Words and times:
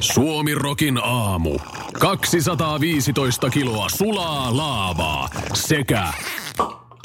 Suomi 0.00 0.54
Rokin 0.54 0.98
aamu. 1.02 1.58
215 2.00 3.50
kiloa 3.50 3.88
sulaa 3.88 4.56
laavaa 4.56 5.28
sekä 5.54 6.12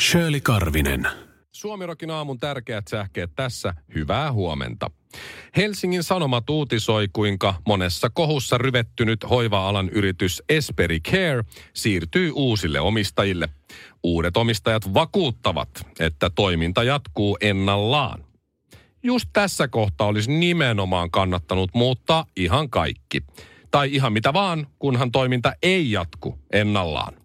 Shirley 0.02 0.42
Karvinen. 0.42 1.08
Suomirokin 1.52 2.12
aamun 2.12 2.40
tärkeät 2.40 2.88
sähkeet 2.88 3.32
tässä. 3.36 3.74
Hyvää 3.96 4.32
huomenta. 4.32 4.92
Helsingin 5.58 6.04
Sanomat 6.04 6.50
uutisoi, 6.50 7.08
kuinka 7.14 7.56
monessa 7.68 8.10
kohussa 8.10 8.58
ryvettynyt 8.58 9.30
hoiva-alan 9.30 9.90
yritys 9.90 10.44
Esperi 10.50 11.00
Care 11.00 11.44
siirtyy 11.74 12.32
uusille 12.36 12.80
omistajille. 12.80 13.50
Uudet 14.04 14.38
omistajat 14.38 14.94
vakuuttavat, 14.94 15.70
että 16.00 16.30
toiminta 16.30 16.84
jatkuu 16.84 17.38
ennallaan. 17.42 18.29
Just 19.04 19.30
tässä 19.34 19.68
kohtaa 19.68 20.08
olisi 20.08 20.32
nimenomaan 20.32 21.12
kannattanut 21.12 21.70
muuttaa 21.74 22.26
ihan 22.36 22.70
kaikki. 22.70 23.22
Tai 23.72 23.96
ihan 23.96 24.14
mitä 24.14 24.34
vaan, 24.34 24.68
kunhan 24.80 25.12
toiminta 25.12 25.54
ei 25.62 25.92
jatku 25.92 26.40
ennallaan. 26.52 27.19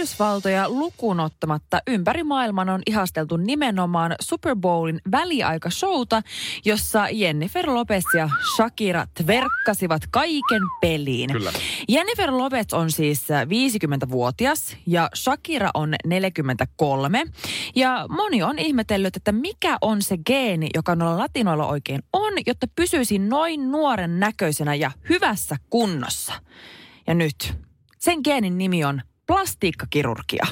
Yhdysvaltoja 0.00 0.68
lukuun 0.68 1.20
ottamatta 1.20 1.82
ympäri 1.86 2.24
maailman 2.24 2.68
on 2.68 2.82
ihasteltu 2.86 3.36
nimenomaan 3.36 4.14
Super 4.20 4.56
Bowlin 4.56 5.00
väliaikashouta, 5.10 6.22
jossa 6.64 7.08
Jennifer 7.08 7.70
Lopez 7.70 8.04
ja 8.14 8.30
Shakira 8.56 9.06
tverkkasivat 9.14 10.02
kaiken 10.10 10.62
peliin. 10.80 11.32
Kyllä. 11.32 11.52
Jennifer 11.88 12.30
Lopez 12.30 12.72
on 12.72 12.90
siis 12.90 13.26
50-vuotias 13.28 14.76
ja 14.86 15.10
Shakira 15.14 15.70
on 15.74 15.94
43. 16.06 17.24
Ja 17.74 18.06
moni 18.08 18.42
on 18.42 18.58
ihmetellyt, 18.58 19.16
että 19.16 19.32
mikä 19.32 19.76
on 19.80 20.02
se 20.02 20.18
geeni, 20.26 20.68
joka 20.74 20.96
noilla 20.96 21.18
latinoilla 21.18 21.66
oikein 21.66 22.02
on, 22.12 22.32
jotta 22.46 22.66
pysyisi 22.76 23.18
noin 23.18 23.70
nuoren 23.72 24.20
näköisenä 24.20 24.74
ja 24.74 24.90
hyvässä 25.08 25.56
kunnossa. 25.70 26.32
Ja 27.06 27.14
nyt, 27.14 27.54
sen 27.98 28.20
geenin 28.24 28.58
nimi 28.58 28.84
on 28.84 29.02
plastiikkakirurgia. 29.30 30.46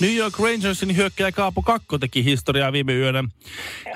New 0.00 0.14
York 0.14 0.38
Rangersin 0.38 0.96
hyökkäjä 0.96 1.32
Kaapo 1.32 1.62
Kakko 1.62 1.98
teki 1.98 2.24
historiaa 2.24 2.72
viime 2.72 2.94
yönä. 2.94 3.24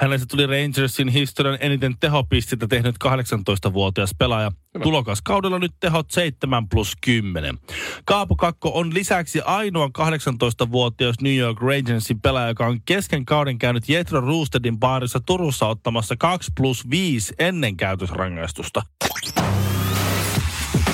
Hänestä 0.01 0.27
tuli 0.27 0.47
Rangersin 0.47 1.09
historian 1.09 1.59
eniten 1.61 1.95
tehopistettä 2.01 2.67
tehnyt 2.69 2.97
18-vuotias 3.05 4.15
pelaaja. 4.19 4.53
Tulokas 4.83 5.23
kaudella 5.23 5.59
nyt 5.59 5.73
tehot 5.81 6.11
7 6.11 6.69
plus 6.69 6.93
10. 7.01 7.59
Kaapo 8.05 8.37
Kakko 8.37 8.71
on 8.75 8.95
lisäksi 8.95 9.41
ainoa 9.41 9.91
18-vuotias 9.99 11.17
New 11.21 11.37
York 11.37 11.61
Rangersin 11.61 12.21
pelaaja, 12.21 12.49
joka 12.49 12.67
on 12.67 12.81
kesken 12.85 13.25
kauden 13.25 13.59
käynyt 13.59 13.89
Jetro 13.89 14.21
Roostedin 14.21 14.79
baarissa 14.79 15.21
Turussa 15.27 15.67
ottamassa 15.67 16.17
2 16.17 16.51
plus 16.57 16.91
5 16.91 17.35
ennen 17.39 17.77
käytösrangaistusta. 17.77 18.83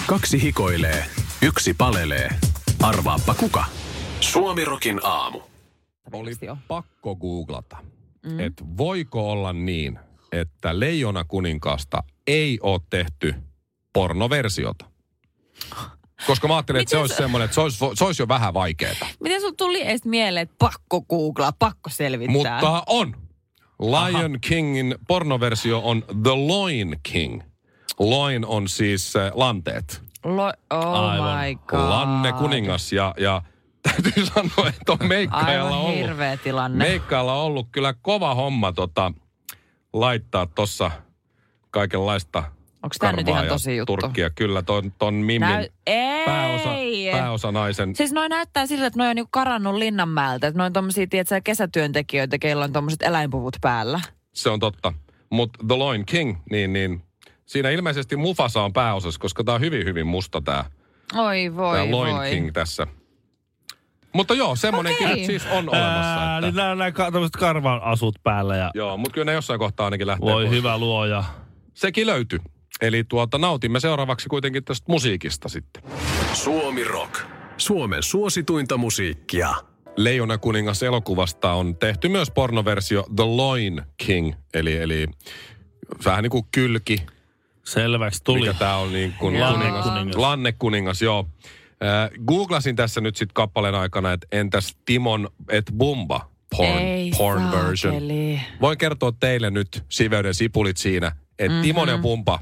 Kaksi 0.08 0.42
hikoilee, 0.42 1.04
yksi 1.42 1.74
palelee. 1.74 2.30
Arvaappa 2.82 3.34
kuka? 3.34 3.64
Suomi 4.20 4.64
Rokin 4.64 5.00
aamu. 5.02 5.40
Oli 6.12 6.32
pakko 6.68 7.16
googlata, 7.16 7.76
mm. 8.26 8.40
että 8.40 8.64
voiko 8.76 9.30
olla 9.30 9.52
niin, 9.52 9.98
että 10.32 10.80
Leijona 10.80 11.24
kuninkaasta 11.24 12.02
ei 12.26 12.58
ole 12.62 12.80
tehty 12.90 13.34
pornoversiota. 13.92 14.84
Koska 16.26 16.48
mä 16.48 16.56
ajattelin, 16.56 16.80
että 16.80 16.90
se 16.90 16.98
olisi 16.98 17.14
se- 17.14 17.18
semmoinen, 17.18 17.44
että 17.44 17.54
se 17.54 17.60
olisi, 17.60 17.78
se 17.94 18.04
olisi 18.04 18.22
jo 18.22 18.28
vähän 18.28 18.54
vaikeaa. 18.54 18.94
Miten 19.20 19.40
sun 19.40 19.56
tuli 19.56 19.82
edes 19.82 20.04
mieleen, 20.04 20.42
että 20.42 20.56
pakko 20.58 21.02
googlaa, 21.02 21.52
pakko 21.58 21.90
selvittää? 21.90 22.32
Mutta 22.32 22.82
on. 22.86 23.16
Lion 23.80 24.38
Kingin 24.40 24.94
pornoversio 25.08 25.80
on 25.84 26.02
The 26.22 26.30
Loin 26.30 26.96
King. 27.02 27.42
Loin 27.98 28.46
on 28.46 28.68
siis 28.68 29.16
äh, 29.16 29.32
lanteet. 29.34 30.02
Lo- 30.24 30.52
oh 30.70 30.94
Aivan. 30.94 31.40
my 31.40 31.54
god. 31.54 31.88
Lanne 31.88 32.32
kuningas 32.32 32.92
ja, 32.92 33.14
ja 33.18 33.42
täytyy 33.82 34.26
sanoa, 34.26 34.68
että 34.68 34.92
on 34.92 35.08
meikkaajalla 35.08 35.64
Aivan 35.76 35.78
ollut, 35.86 35.96
hirveä 35.96 36.36
tilanne. 36.36 36.84
meikkaajalla 36.84 37.34
on 37.34 37.42
ollut 37.46 37.68
kyllä 37.72 37.94
kova 38.02 38.34
homma 38.34 38.72
tota, 38.72 39.12
laittaa 39.92 40.46
tossa 40.46 40.90
kaikenlaista 41.70 42.44
Onks 42.82 42.98
tää 42.98 43.12
nyt 43.12 43.28
ihan 43.28 43.46
tosi 43.46 43.76
juttu? 43.76 43.96
Turkkia. 43.96 44.30
Kyllä 44.30 44.62
ton, 44.62 44.92
ton 44.98 45.14
Mimmin 45.14 45.40
Näy- 45.50 45.68
ei! 45.86 46.24
pääosa, 46.26 46.68
pääosa 47.12 47.52
naisen. 47.52 47.96
Siis 47.96 48.12
noin 48.12 48.30
näyttää 48.30 48.66
siltä, 48.66 48.86
että 48.86 48.98
noi 48.98 49.08
on 49.08 49.16
niinku 49.16 49.28
karannut 49.32 49.74
Linnanmäeltä. 49.74 50.46
Että 50.46 50.58
noin 50.58 50.72
tommosia, 50.72 51.06
tiedätkö, 51.06 51.40
kesätyöntekijöitä, 51.44 52.38
keillä 52.38 52.64
on 52.64 52.72
tommoset 52.72 53.02
eläinpuvut 53.02 53.56
päällä. 53.60 54.00
Se 54.34 54.50
on 54.50 54.60
totta. 54.60 54.92
Mutta 55.30 55.58
The 55.68 55.76
Loin 55.76 56.06
King, 56.06 56.36
niin, 56.50 56.72
niin 56.72 57.02
siinä 57.48 57.70
ilmeisesti 57.70 58.16
Mufasa 58.16 58.62
on 58.62 58.72
pääosassa, 58.72 59.20
koska 59.20 59.44
tää 59.44 59.54
on 59.54 59.60
hyvin, 59.60 59.84
hyvin 59.84 60.06
musta 60.06 60.40
tää, 60.40 60.64
Oi 61.16 61.56
voi 61.56 61.76
tää 61.76 61.90
Loin 61.90 62.14
voi. 62.16 62.30
King 62.30 62.50
tässä. 62.52 62.86
Mutta 64.12 64.34
joo, 64.34 64.56
semmonenkin 64.56 65.06
Okei. 65.06 65.16
nyt 65.18 65.26
siis 65.26 65.46
on 65.46 65.68
olemassa. 65.68 66.20
Ää, 66.20 66.38
Että, 66.38 66.46
niin 66.46 66.56
nämä, 66.56 66.74
nämä 66.74 66.90
tämmöiset 66.92 67.36
karvan 67.38 67.82
asut 67.82 68.14
päällä 68.22 68.56
ja 68.56 68.70
joo, 68.74 68.96
mutta 68.96 69.14
kyllä 69.14 69.24
ne 69.24 69.32
jossain 69.32 69.58
kohtaa 69.58 69.86
ainakin 69.86 70.06
lähtee 70.06 70.26
voi 70.26 70.44
pois. 70.44 70.50
hyvä 70.50 70.78
luoja. 70.78 71.24
Sekin 71.74 72.06
löytyi. 72.06 72.38
Eli 72.80 73.04
tuota, 73.04 73.38
nautimme 73.38 73.80
seuraavaksi 73.80 74.28
kuitenkin 74.28 74.64
tästä 74.64 74.84
musiikista 74.88 75.48
sitten. 75.48 75.82
Suomi 76.32 76.84
Rock. 76.84 77.14
Suomen 77.56 78.02
suosituinta 78.02 78.76
musiikkia. 78.76 79.54
Leijona 79.96 80.38
kuningas 80.38 80.82
elokuvasta 80.82 81.52
on 81.52 81.76
tehty 81.76 82.08
myös 82.08 82.30
pornoversio 82.30 83.04
The 83.16 83.24
Loin 83.24 83.82
King, 84.06 84.32
eli, 84.54 84.76
eli 84.76 85.06
vähän 86.04 86.22
niin 86.22 86.30
kuin 86.30 86.44
kylki, 86.52 86.96
Selväksi 87.72 88.24
tuli. 88.24 88.40
mikä 88.40 88.52
tämä 88.54 88.76
on 88.76 88.92
niin 88.92 89.12
kuin 89.18 89.34
Joo. 89.36 89.52
kuningas. 89.52 89.86
Lannekuningas. 89.86 90.16
Lannekuningas, 90.16 91.02
joo. 91.02 91.28
Äh, 91.84 92.10
googlasin 92.26 92.76
tässä 92.76 93.00
nyt 93.00 93.16
sitten 93.16 93.34
kappaleen 93.34 93.74
aikana, 93.74 94.12
että 94.12 94.26
entäs 94.32 94.76
Timon 94.84 95.28
et 95.48 95.72
Bumba 95.78 96.30
porn, 96.56 96.78
Ei 96.78 97.10
porn 97.18 97.50
version. 97.52 98.02
Voin 98.60 98.78
kertoa 98.78 99.12
teille 99.20 99.50
nyt 99.50 99.84
siveyden 99.88 100.34
sipulit 100.34 100.76
siinä, 100.76 101.06
että 101.06 101.48
mm-hmm. 101.48 101.62
Timon 101.62 101.88
ja 101.88 101.98
Pumba 101.98 102.38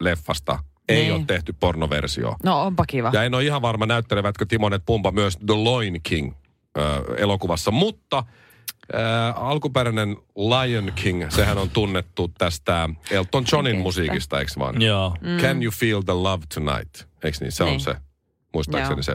leffasta 0.00 0.58
ei 0.88 1.02
Niin. 1.02 1.12
ole 1.14 1.24
tehty 1.26 1.54
pornoversio. 1.60 2.36
No 2.44 2.62
onpa 2.62 2.84
kiva. 2.86 3.10
Ja 3.12 3.22
en 3.24 3.34
ole 3.34 3.44
ihan 3.44 3.62
varma, 3.62 3.86
näyttelevätkö 3.86 4.46
Timon 4.46 4.74
et 4.74 4.82
Pumba 4.86 5.10
myös 5.10 5.36
The 5.36 5.54
Loin 5.54 6.00
King 6.02 6.32
äh, 6.78 6.84
elokuvassa. 7.16 7.70
Mutta 7.70 8.24
äh, 8.94 9.42
alkuperäinen 9.44 10.16
Lion 10.36 10.92
King, 10.94 11.30
sehän 11.30 11.58
on 11.58 11.70
tunnettu 11.70 12.28
tästä 12.38 12.88
Elton 13.10 13.44
Johnin 13.52 13.70
Oikeesta. 13.70 13.82
musiikista, 13.82 14.38
eikö 14.38 14.52
vaan? 14.58 14.82
Joo. 14.82 15.16
Mm. 15.20 15.36
Can 15.40 15.62
you 15.62 15.72
feel 15.72 16.02
the 16.02 16.12
love 16.12 16.44
tonight? 16.54 16.94
Eikö 17.24 17.38
niin? 17.40 17.52
Se 17.52 17.62
on 17.64 17.68
Niin. 17.70 17.80
se. 17.80 17.94
Muistaakseni 18.54 18.96
Joo. 18.96 19.02
se. 19.02 19.14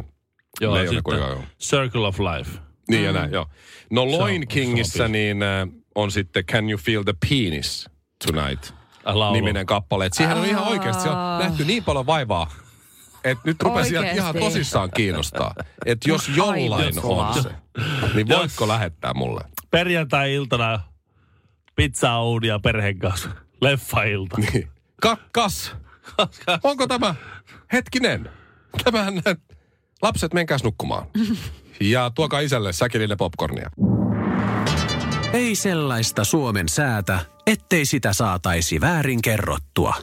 Joo, 0.62 0.74
Leijona 0.76 1.28
joo. 1.28 1.44
Circle 1.60 2.08
of 2.08 2.20
Life. 2.20 2.60
Niin 2.90 3.04
ja 3.04 3.12
näin, 3.12 3.32
joo. 3.32 3.46
No 3.90 4.02
Se 4.02 4.08
on- 4.08 4.12
Loin 4.20 4.34
se 4.36 4.40
on 4.42 4.48
Kingissä 4.48 5.08
niin 5.08 5.44
äh, 5.44 5.68
on 5.96 6.12
sitten 6.12 6.46
Can 6.46 6.70
you 6.70 6.78
feel 6.78 7.04
the 7.04 7.14
penis 7.30 7.90
tonight? 8.26 8.74
Laulu. 9.06 9.34
niminen 9.34 9.66
kappale. 9.66 10.06
Et 10.06 10.14
siihen 10.14 10.38
on 10.38 10.46
ihan 10.46 10.68
oikeasti 10.68 11.04
se 11.04 11.10
on 11.10 11.40
nähty 11.40 11.66
niin 11.66 11.84
paljon 11.84 12.06
vaivaa, 12.06 12.52
että 13.24 13.44
nyt 13.46 13.62
rupesi 13.62 13.90
sieltä 13.90 14.12
ihan 14.12 14.28
Oikeesti. 14.28 14.50
tosissaan 14.50 14.90
kiinnostaa. 14.92 15.56
Että 15.86 16.10
jos 16.10 16.30
jollain 16.30 16.74
Aivan 16.74 17.04
on 17.04 17.44
se, 17.44 17.50
niin 18.14 18.28
voitko 18.28 18.68
lähettää 18.68 19.14
mulle? 19.14 19.42
Perjantai-iltana 19.72 20.80
pizza-ounia 21.76 22.60
perheen 22.64 23.00
kanssa. 23.00 23.30
Leffa-ilta. 23.62 24.38
Niin. 24.38 24.70
Kakkas! 25.02 25.76
Onko 26.64 26.88
tämä? 26.88 27.16
Hetkinen. 27.74 28.30
Tämähän... 28.84 29.14
Lapset, 30.02 30.34
menkääs 30.34 30.64
nukkumaan. 30.64 31.08
Ja 31.82 32.12
tuokaa 32.16 32.40
isälle 32.40 32.74
säkillinen 32.74 33.18
popcornia. 33.18 33.70
Ei 35.34 35.56
sellaista 35.56 36.24
Suomen 36.24 36.70
säätä, 36.70 37.20
ettei 37.48 37.86
sitä 37.86 38.14
saataisi 38.14 38.82
väärin 38.82 39.22
kerrottua. 39.22 39.94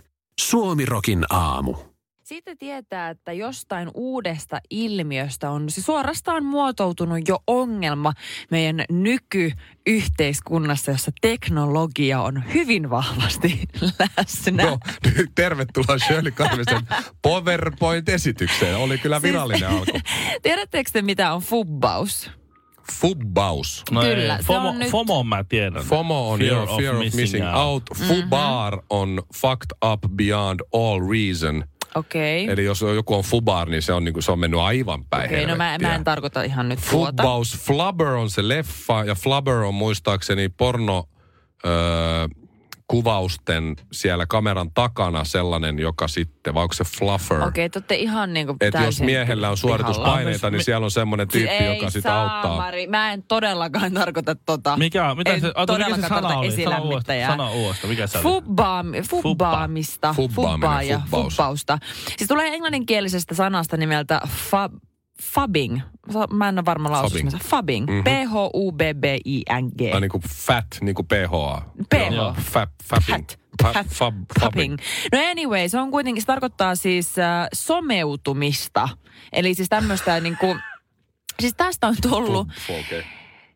Suomi 0.41 0.87
Rokin 0.87 1.25
aamu. 1.31 1.90
Siitä 2.31 2.57
tietää, 2.59 3.11
että 3.11 3.33
jostain 3.33 3.91
uudesta 3.95 4.61
ilmiöstä 4.71 5.51
on 5.51 5.71
se 5.71 5.83
suorastaan 5.83 6.45
muotoutunut 6.45 7.29
jo 7.29 7.39
ongelma 7.47 8.13
meidän 8.51 8.85
nykyyhteiskunnassa, 8.91 10.91
jossa 10.91 11.11
teknologia 11.21 12.23
on 12.23 12.43
hyvin 12.55 12.91
vahvasti 12.91 13.61
läsnä. 14.17 14.63
No, 14.65 14.79
tervetuloa 15.35 15.99
Shirley 15.99 16.33
Karvisen 16.33 16.83
PowerPoint-esitykseen. 17.23 18.77
Oli 18.77 18.99
kyllä 18.99 19.23
virallinen 19.23 19.69
alku. 19.79 20.01
Tiedättekö 20.43 20.91
te, 20.93 21.03
mitä 21.03 21.35
on 21.35 21.43
fubbaus? 21.43 22.31
Fubbaus. 22.93 23.83
No 23.91 24.01
Kyllä, 24.01 24.37
ei, 24.37 24.43
se 24.43 24.47
FOMO, 24.47 24.69
on 24.69 24.79
nyt- 24.79 24.91
FOMO 24.91 25.25
mä 25.25 25.45
tiedän. 25.49 25.83
FOMO 25.85 26.31
on 26.31 26.39
fear, 26.39 26.53
joo, 26.55 26.77
fear 26.77 26.95
of 26.97 27.15
missing, 27.15 27.45
out. 27.55 27.83
Fubar 28.09 28.83
on 28.91 29.23
fucked 29.35 29.91
up 29.93 30.01
beyond 30.17 30.61
all 30.73 31.01
reason. 31.11 31.65
Okei. 31.95 32.45
Okay. 32.45 32.53
Eli 32.53 32.65
jos 32.65 32.81
joku 32.81 33.15
on 33.15 33.23
fubar, 33.25 33.69
niin 33.69 33.83
se 33.83 33.93
on, 33.93 34.05
niin 34.05 34.13
kuin, 34.13 34.23
se 34.23 34.33
on 34.33 34.39
mennyt 34.39 34.61
aivan 34.61 35.05
päin 35.05 35.27
Okei, 35.27 35.47
no 35.47 35.57
mä, 35.57 35.79
mä 35.83 35.95
en 35.95 36.05
tarkoita 36.05 36.43
ihan 36.43 36.69
nyt 36.69 36.79
tuota. 36.91 37.23
Fubbaus, 37.23 37.59
Flubber 37.59 38.07
on 38.07 38.31
se 38.31 38.49
leffa 38.49 39.05
ja 39.05 39.15
Flubber 39.15 39.55
on 39.55 39.75
muistaakseni 39.75 40.49
porno 40.49 41.09
öö, 41.67 41.71
kuvausten 42.91 43.77
siellä 43.93 44.27
kameran 44.27 44.71
takana 44.75 45.25
sellainen, 45.25 45.79
joka 45.79 46.09
sitten, 46.09 46.55
vai 46.55 46.63
onko 46.63 46.73
se 46.73 46.85
fluffer? 46.85 47.41
Okei, 47.43 47.71
te 47.71 47.79
olette 47.79 47.95
ihan 47.95 48.33
niin 48.33 48.47
kuin 48.47 48.57
Että 48.61 48.83
jos 48.83 49.01
miehellä 49.01 49.51
on 49.51 49.57
suorituspaineita, 49.57 50.39
pihalla. 50.39 50.57
niin 50.57 50.65
siellä 50.65 50.85
on 50.85 50.91
semmoinen 50.91 51.29
tyyppi, 51.29 51.51
Ei 51.55 51.77
joka 51.77 51.91
sitä 51.91 52.09
saa, 52.09 52.33
auttaa. 52.35 52.57
Mari, 52.57 52.87
mä 52.87 53.13
en 53.13 53.23
todellakaan 53.23 53.93
tarkoita 53.95 54.35
tota. 54.35 54.77
Mikä, 54.77 55.15
mitä 55.15 55.33
en 55.35 55.41
se, 55.41 55.47
ota, 55.55 55.73
mikä 55.73 55.85
se 55.85 55.91
todellakaan 55.91 56.23
sana 56.23 56.29
oli? 56.29 56.33
Sano 56.33 56.41
uudestaan, 56.41 56.79
esilämmittäjää. 56.79 57.31
sano 57.31 57.53
uudestaan, 57.53 57.91
mikä 57.91 58.07
se 58.07 58.19
oli? 58.19 58.23
Fubbaam, 58.23 58.87
fubbaamista, 59.11 60.15
Fubbaaminen, 60.15 60.61
fubbaa 60.61 60.83
ja 60.83 61.01
fubbaus. 61.11 61.37
fubbausta. 61.37 61.79
Siis 62.19 62.29
tulee 62.29 62.55
englanninkielisestä 62.55 63.35
sanasta 63.35 63.77
nimeltä 63.77 64.21
fab, 64.51 64.73
fubbing. 65.23 65.81
Mä 66.31 66.49
en 66.49 66.59
ole 66.59 66.65
varma 66.65 66.91
laususmassa. 66.91 67.39
Fubbing. 67.45 67.87
Mhm. 67.87 68.05
P-H-U-B-B-I-N-G. 68.05 69.91
Tai 69.91 70.01
niin 70.01 70.11
kuin 70.11 70.23
fat, 70.29 70.67
niin 70.81 70.95
kuin 70.95 71.07
PHA. 71.07 71.63
PH. 71.89 72.41
Fab, 72.43 72.71
fapping. 72.85 73.29
Fat. 73.29 73.41
Fa- 73.63 73.73
Fat. 73.73 73.87
fab, 73.87 74.15
Fapping. 74.41 74.77
No 75.13 75.19
anyway, 75.31 75.69
se 75.69 75.79
on 75.79 75.91
kuitenkin, 75.91 76.23
se 76.23 76.27
tarkoittaa 76.27 76.75
siis 76.75 77.19
äh, 77.19 77.49
someutumista. 77.55 78.89
Eli 79.33 79.55
siis 79.55 79.69
tämmöistä 79.69 80.21
niin 80.21 80.37
kuin, 80.37 80.61
siis 81.41 81.55
tästä 81.57 81.87
on 81.87 81.97
tullut 82.03 82.49
okay. 82.69 83.03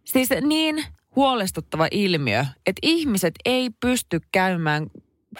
siis 0.04 0.28
niin 0.42 0.84
huolestuttava 1.16 1.88
ilmiö, 1.90 2.44
että 2.66 2.80
ihmiset 2.82 3.34
ei 3.44 3.70
pysty 3.80 4.20
käymään 4.32 4.86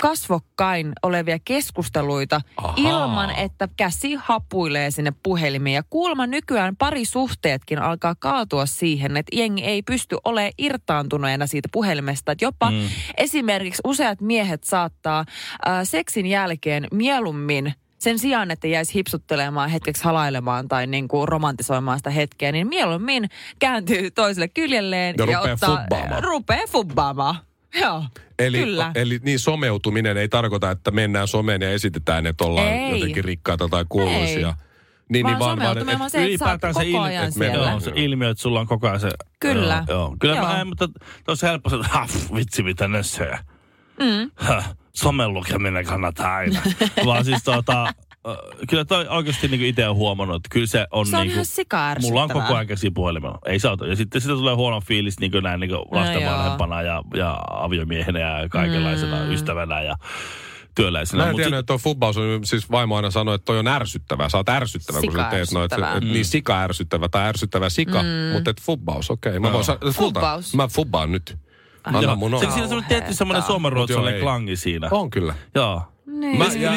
kasvokkain 0.01 0.93
olevia 1.03 1.39
keskusteluita 1.45 2.41
Ahaa. 2.57 2.75
ilman, 2.77 3.31
että 3.31 3.69
käsi 3.77 4.15
hapuilee 4.15 4.91
sinne 4.91 5.13
puhelimeen. 5.23 5.75
Ja 5.75 5.83
kuulemma 5.91 6.27
nykyään 6.27 6.77
parisuhteetkin 6.77 7.79
alkaa 7.79 8.15
kaatua 8.15 8.67
siihen, 8.67 9.17
että 9.17 9.37
jengi 9.37 9.65
ei 9.65 9.83
pysty 9.83 10.17
olemaan 10.25 10.53
irtaantuneena 10.59 11.47
siitä 11.47 11.69
puhelimesta. 11.73 12.33
Että 12.33 12.45
jopa 12.45 12.71
mm. 12.71 12.89
esimerkiksi 13.17 13.83
useat 13.85 14.21
miehet 14.21 14.65
saattaa 14.65 15.19
äh, 15.69 15.81
seksin 15.85 16.27
jälkeen 16.27 16.87
mieluummin 16.93 17.75
sen 18.05 18.19
sijaan, 18.19 18.51
että 18.51 18.67
jäisi 18.67 18.95
hipsuttelemaan 18.95 19.71
hetkeksi 19.71 20.05
halailemaan 20.05 20.69
tai 20.69 20.87
niin 20.87 21.09
kuin 21.09 21.29
romantisoimaan 21.29 21.99
sitä 21.99 22.11
hetkeä, 22.11 22.53
niin 22.53 22.67
mieluummin 22.69 23.29
kääntyy 23.59 24.11
toiselle 24.11 24.49
kyljelleen 24.49 25.15
Ja 25.19 25.25
ja, 25.25 25.37
rupeaa 25.37 25.55
ottaa, 25.55 25.77
fubbaamaan. 25.77 26.25
Rupeaa 26.25 26.67
fubbaamaan. 26.69 27.37
Joo, 27.83 28.05
Eli, 28.39 28.59
kyllä. 28.59 28.93
eli 28.95 29.21
niin 29.23 29.39
someutuminen 29.39 30.17
ei 30.17 30.29
tarkoita, 30.29 30.71
että 30.71 30.91
mennään 30.91 31.29
someen 31.29 31.63
ja 31.63 31.71
esitetään, 31.71 32.27
että 32.27 32.45
ollaan 32.45 32.69
Ei. 32.69 32.91
jotenkin 32.91 33.25
rikkaita 33.25 33.69
tai 33.69 33.85
kuuluisia. 33.89 34.49
Ei. 34.49 34.55
Niin, 35.09 35.25
Vaan 35.25 35.33
niin 35.33 35.39
vaan, 35.39 35.59
vaan 35.59 35.69
someutuminen 35.69 36.01
on 36.01 36.07
et, 36.07 36.13
se, 36.13 36.25
että 36.25 36.39
sä 36.39 36.45
oot 36.45 36.53
ylipäätään 36.61 36.75
se 36.75 36.81
koko 36.81 36.91
ilmi- 36.91 37.07
ajan 37.09 37.29
et 37.29 37.37
me- 37.37 37.47
siellä. 37.47 37.71
Joo, 37.71 37.81
se 37.81 37.93
ilmiö, 37.95 38.31
että 38.31 38.43
sulla 38.43 38.61
on 38.61 38.67
koko 38.67 38.87
ajan 38.87 39.01
se... 39.01 39.09
Kyllä. 39.41 39.85
Joo, 39.89 39.99
joo. 39.99 40.17
Kyllä 40.21 40.35
Joo. 40.37 40.47
mä 40.47 40.61
en, 40.61 40.67
mutta 40.67 40.89
tosi 41.25 41.47
helppo 41.47 41.71
se, 41.71 41.77
että 41.77 42.07
vitsi 42.35 42.63
mitä 42.63 42.89
syö. 43.03 43.37
Mm. 44.01 44.31
Häh, 44.35 44.75
somen 44.93 45.33
lukeminen 45.35 45.85
kannattaa 45.85 46.37
aina. 46.37 46.61
Vaan 47.07 47.25
siis 47.25 47.43
tota, 47.45 47.93
kyllä 48.69 48.85
toi 48.85 49.09
oikeasti 49.09 49.49
niin 49.49 49.63
itse 49.63 49.89
on 49.89 49.97
huomannut, 49.97 50.37
että 50.37 50.49
kyllä 50.53 50.67
se 50.67 50.87
on 50.91 51.07
Se 51.07 51.17
on 51.17 51.27
niinku, 51.27 51.43
ihan 51.61 51.97
Mulla 52.03 52.23
on 52.23 52.29
koko 52.29 52.55
ajan 52.55 52.67
käsipuhelimella. 52.67 53.39
Ei 53.47 53.59
se 53.59 53.69
auta. 53.69 53.87
Ja 53.87 53.97
sitten 53.97 54.21
sitä 54.21 54.35
tulee 54.35 54.55
huono 54.55 54.81
fiilis 54.81 55.21
niin 55.21 55.33
näin 55.43 55.61
niin 55.61 55.73
lasten 55.73 56.15
No 56.15 56.21
joo. 56.21 56.33
vanhempana 56.33 56.83
ja, 56.83 57.03
ja 57.15 57.41
aviomiehenä 57.51 58.19
ja 58.19 58.49
kaikenlaisena 58.49 59.25
mm. 59.25 59.31
ystävänä 59.31 59.83
ja 59.83 59.97
työläisenä. 60.75 61.25
Mä 61.25 61.31
en 61.31 61.37
tiedä, 61.37 61.59
että 61.59 61.67
tuo 61.67 61.79
fubbaus 61.79 62.17
on, 62.17 62.25
siis 62.45 62.71
vaimo 62.71 62.97
aina 62.97 63.11
sanoi, 63.11 63.35
että 63.35 63.45
toi 63.45 63.59
on 63.59 63.69
ärsyttävää. 63.69 64.29
Sä 64.29 64.37
oot 64.37 64.49
ärsyttävä, 64.49 65.01
kun 65.01 65.13
sä 65.13 65.25
teet 65.31 65.53
noin. 65.53 65.69
Et, 65.97 66.05
niin 66.13 66.25
sika 66.25 66.63
ärsyttävä 66.63 67.09
tai 67.09 67.29
ärsyttävä 67.29 67.69
sika, 67.69 68.03
mm. 68.03 68.09
mutta 68.33 68.51
et 68.51 68.61
fubbaus, 68.61 69.11
okei. 69.11 69.31
Okay. 69.31 69.41
Mä 69.41 69.53
voin 69.53 69.95
Fubbaus. 69.95 70.55
Mä 70.55 70.69
fubbaan 70.69 71.13
nyt. 71.13 71.39
Anna 71.85 72.03
Joo. 72.03 72.17
mun 72.17 72.31
Se, 72.31 72.37
olla. 72.37 72.51
siinä 72.51 72.77
on 72.77 72.85
tietty 72.85 73.15
semmoinen 73.15 73.43
suomenruotsalainen 73.43 74.21
klangi 74.21 74.57
siinä. 74.57 74.89
On 74.91 75.11
kyllä. 75.11 75.35
Joo. 75.55 75.94
Niin. 76.07 76.39
Mä, 76.39 76.45
ja, 76.45 76.73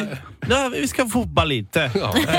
No, 0.48 0.70
vi 0.70 0.86
ska 0.86 1.04
fubba 1.06 1.48
lite. 1.48 1.90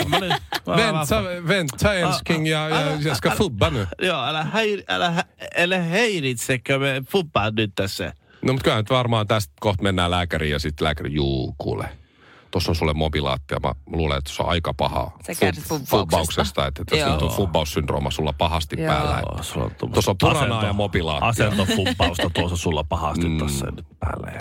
Mä 0.08 0.20
nyt- 0.20 0.34
mä- 0.68 0.76
vänta, 0.78 1.24
vänta 1.48 1.92
älskling, 1.94 2.48
jag, 2.50 2.72
jag, 2.72 3.02
jag 3.02 3.18
ska 3.18 3.32
fubba 3.32 3.70
nu. 3.70 3.88
Joo, 4.02 4.24
älä, 4.26 4.44
häir, 4.44 4.84
älä, 4.88 5.24
älä 5.58 5.78
häiritsekö 5.80 6.80
me 6.80 7.02
fubbaa 7.10 7.52
nyt 7.52 7.72
tässä. 7.76 8.14
No 8.42 8.54
mutta 8.54 8.64
kyllä 8.64 8.78
nyt 8.78 8.90
varmaan 8.90 9.28
tästä 9.28 9.54
kohta 9.60 9.84
mennään 9.84 10.12
lääkäriin 10.12 10.52
ja 10.52 10.60
sitten 10.60 10.86
lääkäri, 10.86 11.14
juu 11.14 11.56
kuule. 11.58 11.90
Tuossa 12.52 12.72
on 12.72 12.76
sulle 12.76 12.94
mobilaatti 12.94 13.54
ja 13.54 13.60
mä 13.64 13.76
luulen, 13.98 14.18
että 14.18 14.32
se 14.34 14.44
on 14.44 14.50
aika 14.50 14.74
paha 14.74 15.12
Sä 15.28 15.34
fubbauksesta. 15.68 15.98
fubbauksesta. 15.98 16.68
Että 16.68 16.84
jos 16.98 17.12
nyt 17.12 17.22
on 17.22 17.30
fubbaussyndrooma 17.32 18.12
sulla 18.12 18.34
pahasti 18.34 18.82
Joo. 18.82 18.88
päällä. 18.94 19.44
Sulla 19.44 19.66
on 19.66 19.72
Tuossa 19.94 20.12
on 20.12 20.18
puranaa 20.20 20.44
asento- 20.60 20.66
ja 20.68 20.74
mobilaattia. 20.74 21.28
Asentofubbausta 21.48 22.30
tuossa 22.36 22.58
sulla 22.58 22.84
pahasti 22.84 23.30
mm. 23.30 23.38
tässä 23.38 23.66
nyt 23.76 23.86
päällä. 24.00 24.32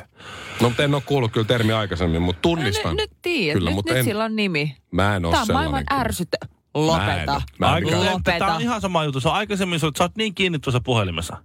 No 0.60 0.68
mutta 0.68 0.84
en 0.84 0.94
ole 0.94 1.02
kuullut 1.06 1.32
kyllä 1.32 1.46
termi 1.46 1.72
aikaisemmin, 1.72 2.22
mutta 2.22 2.40
tunnistan. 2.42 2.96
Nyt, 2.96 3.10
nyt 3.10 3.18
tiedät, 3.22 3.58
Kyllä, 3.58 3.70
nyt, 3.70 3.74
mutta 3.74 3.92
nyt 3.92 3.98
en, 3.98 4.04
sillä 4.04 4.24
on 4.24 4.36
nimi. 4.36 4.76
mä 4.90 5.16
en 5.16 5.24
ole 5.24 5.32
Tämä 5.32 5.40
on 5.40 5.46
sellainen. 5.46 5.70
maailman 5.72 6.00
ärsyttä. 6.00 6.36
Mä 6.42 6.50
en 6.80 6.86
Lopeta. 6.86 7.42
Mä 7.58 7.66
en 7.66 7.72
Aika 7.72 7.86
mikään- 7.86 8.12
Lopeta. 8.12 8.38
Tämä 8.38 8.54
on 8.54 8.60
ihan 8.62 8.80
sama 8.80 9.04
juttu. 9.04 9.20
Se 9.20 9.28
on 9.28 9.34
aikaisemmin, 9.34 9.80
sä 9.80 9.86
oot 10.00 10.16
niin 10.16 10.34
kiinni 10.34 10.58
tuossa 10.58 10.80
puhelimessa. 10.80 11.36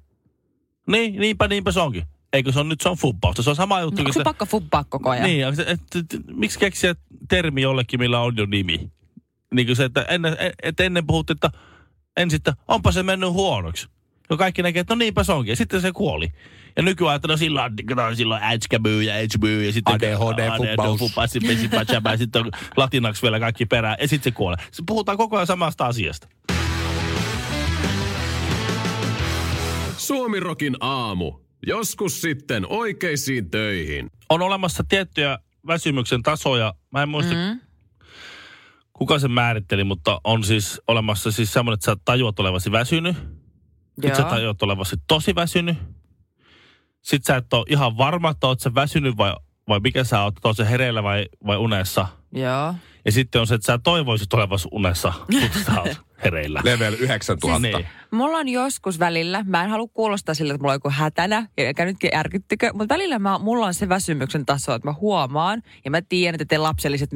Niin, 0.87 1.19
niinpä, 1.19 1.47
niinpä 1.47 1.71
se 1.71 1.79
onkin. 1.79 2.03
Eikö 2.33 2.51
se 2.51 2.59
on 2.59 2.69
nyt 2.69 2.81
se 2.81 2.89
on 2.89 2.97
fubbausta? 2.97 3.43
Se 3.43 3.49
on 3.49 3.55
sama 3.55 3.81
juttu. 3.81 4.01
No, 4.01 4.07
onko 4.07 4.13
se 4.13 4.23
pakko 4.23 4.45
fubbaa 4.45 4.83
koko 4.83 5.09
ajan? 5.09 5.25
Niin, 5.25 5.55
se- 5.55 5.61
et, 5.67 5.81
et, 5.95 6.13
et, 6.13 6.21
miksi 6.35 6.59
keksiä 6.59 6.95
termi 7.29 7.61
jollekin, 7.61 7.99
millä 7.99 8.19
on 8.19 8.37
jo 8.37 8.45
nimi? 8.45 8.91
Niin 9.53 9.67
kuin 9.67 9.75
se, 9.75 9.83
että 9.83 10.01
ennen, 10.01 10.37
et 10.63 10.79
ennen 10.79 11.07
puhuttiin, 11.07 11.37
että 11.37 11.51
ensin, 12.17 12.37
että 12.37 12.53
onpa 12.67 12.91
se 12.91 13.03
mennyt 13.03 13.29
huonoksi. 13.29 13.87
Ja 14.29 14.37
kaikki 14.37 14.63
näkee, 14.63 14.79
että 14.79 14.95
no 14.95 14.99
niinpä 14.99 15.23
se 15.23 15.31
onkin. 15.31 15.51
Ja 15.51 15.55
sitten 15.55 15.81
se 15.81 15.91
kuoli. 15.91 16.31
Ja 16.75 16.83
nykyään, 16.83 17.15
että 17.15 17.27
no 17.27 17.37
silloin, 17.37 17.73
no, 17.95 18.15
silloin 18.15 18.43
ätskäbyy 18.43 19.03
ja 19.03 19.13
ätsbyy. 19.13 19.65
Ja 19.65 19.73
sitten 19.73 19.95
ADHD, 19.95 20.49
fubbaus. 20.57 20.99
ja 22.11 22.17
sitten 22.17 22.45
on 22.45 22.51
latinaksi 22.77 23.21
vielä 23.21 23.39
kaikki 23.39 23.65
perään. 23.65 23.97
Ja 24.01 24.07
sitten 24.07 24.31
se 24.33 24.35
kuolee. 24.35 24.57
Se 24.71 24.83
puhutaan 24.87 25.17
koko 25.17 25.35
ajan 25.35 25.47
samasta 25.47 25.85
asiasta. 25.85 26.27
Suomirokin 29.97 30.77
aamu. 30.79 31.42
Joskus 31.67 32.21
sitten 32.21 32.65
oikeisiin 32.69 33.49
töihin. 33.49 34.09
On 34.29 34.41
olemassa 34.41 34.83
tiettyjä 34.89 35.39
väsymyksen 35.67 36.23
tasoja. 36.23 36.73
Mä 36.91 37.03
en 37.03 37.09
muista, 37.09 37.33
Mm. 37.33 37.59
kuka 38.93 39.19
sen 39.19 39.31
määritteli, 39.31 39.83
mutta 39.83 40.21
on 40.23 40.43
siis 40.43 40.81
olemassa 40.87 41.31
siis 41.31 41.53
semmoinen, 41.53 41.73
että 41.75 41.85
sä 41.85 41.97
tajuat 42.05 42.39
olevasi 42.39 42.71
väsynyt. 42.71 43.15
Sitten 43.95 44.15
sä 44.15 44.23
tajuat 44.23 44.63
olevasi 44.63 44.95
tosi 45.07 45.35
väsynyt. 45.35 45.77
Sitten 47.01 47.33
sä 47.33 47.37
et 47.37 47.53
ole 47.53 47.65
ihan 47.69 47.97
varma, 47.97 48.29
että 48.29 48.47
oot 48.47 48.59
sä 48.59 48.75
väsynyt 48.75 49.17
vai, 49.17 49.33
vai 49.67 49.79
mikä 49.79 50.03
sä 50.03 50.21
oot, 50.21 50.37
että 50.37 50.47
oot 50.47 50.57
sä 50.57 50.65
hereillä 50.65 51.03
vai, 51.03 51.25
vai 51.45 51.57
unessa. 51.57 52.07
Joo. 52.31 52.75
Ja 53.05 53.11
sitten 53.11 53.41
on 53.41 53.47
se, 53.47 53.55
että 53.55 53.65
sä 53.65 53.79
toivoisit 53.83 54.33
olevasi 54.33 54.67
unessa, 54.71 55.13
mutta 55.41 55.83
hereillä. 56.23 56.61
Level 56.63 56.93
9000. 56.99 57.59
Niin. 57.59 57.87
Mulla 58.11 58.37
on 58.37 58.49
joskus 58.49 58.99
välillä, 58.99 59.43
mä 59.47 59.63
en 59.63 59.69
halua 59.69 59.87
kuulostaa 59.93 60.35
sille, 60.35 60.53
että 60.53 60.61
mulla 60.61 60.71
on 60.71 60.75
joku 60.75 60.89
hätänä, 60.89 61.47
eikä 61.57 61.85
nyt 61.85 61.97
järkyttykö, 62.13 62.73
mutta 62.73 62.93
välillä 62.93 63.19
mä, 63.19 63.39
mulla 63.39 63.65
on 63.65 63.73
se 63.73 63.89
väsymyksen 63.89 64.45
taso, 64.45 64.73
että 64.73 64.87
mä 64.87 64.93
huomaan, 64.93 65.63
ja 65.85 65.91
mä 65.91 66.01
tiedän, 66.01 66.35
että 66.35 66.45
te 66.45 66.57
lapselliset, 66.57 67.09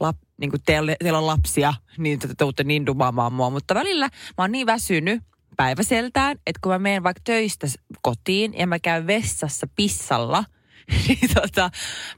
lap, 0.00 0.16
niin 0.36 0.50
kuin 0.50 0.62
teillä, 0.66 0.96
teillä 1.02 1.18
on 1.18 1.26
lapsia, 1.26 1.74
niin 1.98 2.18
te 2.18 2.28
tuutte 2.38 2.64
niin 2.64 2.86
dumaamaan 2.86 3.32
mua, 3.32 3.50
mutta 3.50 3.74
välillä 3.74 4.08
mä 4.08 4.44
oon 4.44 4.52
niin 4.52 4.66
väsynyt 4.66 5.22
päiväseltään, 5.56 6.38
että 6.46 6.60
kun 6.62 6.72
mä 6.72 6.78
menen 6.78 7.02
vaikka 7.02 7.20
töistä 7.24 7.66
kotiin 8.02 8.54
ja 8.58 8.66
mä 8.66 8.78
käyn 8.78 9.06
vessassa 9.06 9.66
pissalla, 9.76 10.44
niin 11.08 11.34
tota, 11.34 11.70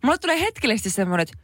mulle 0.02 0.18
tulee 0.18 0.40
hetkellisesti 0.40 0.90
semmoinen, 0.90 1.22
että 1.22 1.38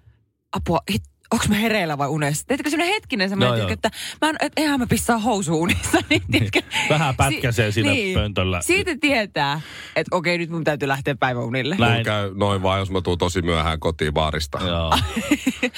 apua, 0.53 0.81
hit, 0.93 1.03
onko 1.33 1.45
mä 1.49 1.55
hereillä 1.55 1.99
vai 1.99 2.09
unessa? 2.09 2.45
Teettekö 2.47 2.71
semmoinen 2.71 2.95
hetkinen 2.95 3.29
semmoinen, 3.29 3.59
Joo, 3.59 3.67
joo. 3.69 3.73
että 3.73 3.91
mä 4.21 4.29
en, 4.31 4.37
et, 4.41 4.53
eihän 4.57 4.81
mä 4.81 4.87
pissaa 4.87 5.19
housuunissa. 5.19 5.99
Niin, 6.11 6.23
tiedätkö? 6.31 6.63
Vähän 6.91 7.17
pätkäsee 7.17 7.71
Si- 7.71 7.75
siinä 7.75 7.91
niin. 7.91 8.15
pöntöllä. 8.15 8.63
Siitä 8.63 8.91
tietää, 9.01 9.61
että 9.97 10.17
okei, 10.17 10.39
nyt 10.39 10.51
mun 10.51 10.65
täytyy 10.65 10.89
lähteä 10.89 11.15
päiväunille. 11.15 11.77
Näin. 11.79 12.05
Käy 12.05 12.31
noin 12.35 12.63
vaan, 12.63 12.79
jos 12.79 12.91
mä 12.91 13.01
tuun 13.01 13.19
tosi 13.19 13.43
myöhään 13.43 13.81
kotiin 13.81 14.13
baarista. 14.13 14.59
Joo. 14.67 14.99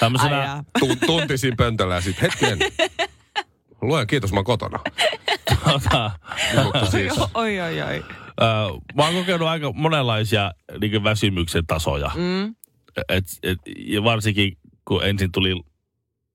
Tämmöisenä, 0.00 0.44
jaa. 0.44 0.64
Tu- 0.78 0.96
tuntisin 1.06 1.56
pöntöllä 1.56 1.94
ja 1.94 2.00
sitten 2.00 2.30
hetken. 2.30 2.58
Luen 3.82 4.06
kiitos, 4.06 4.32
mä 4.32 4.38
oon 4.38 4.44
kotona. 4.44 4.78
tota, 5.64 6.10
siis, 6.90 7.12
Oi, 7.34 7.60
oi, 7.60 7.82
oi. 7.82 8.04
Ö, 8.42 8.44
mä 8.94 9.04
oon 9.04 9.14
kokenut 9.14 9.48
aika 9.48 9.72
monenlaisia 9.72 10.52
niin 10.80 11.04
väsymyksen 11.04 11.66
tasoja. 11.66 12.10
Mm. 12.14 12.54
Et, 13.08 13.24
et, 13.42 13.58
ja 13.76 14.04
varsinkin 14.04 14.58
kun 14.84 15.04
ensin 15.04 15.32
tuli 15.32 15.64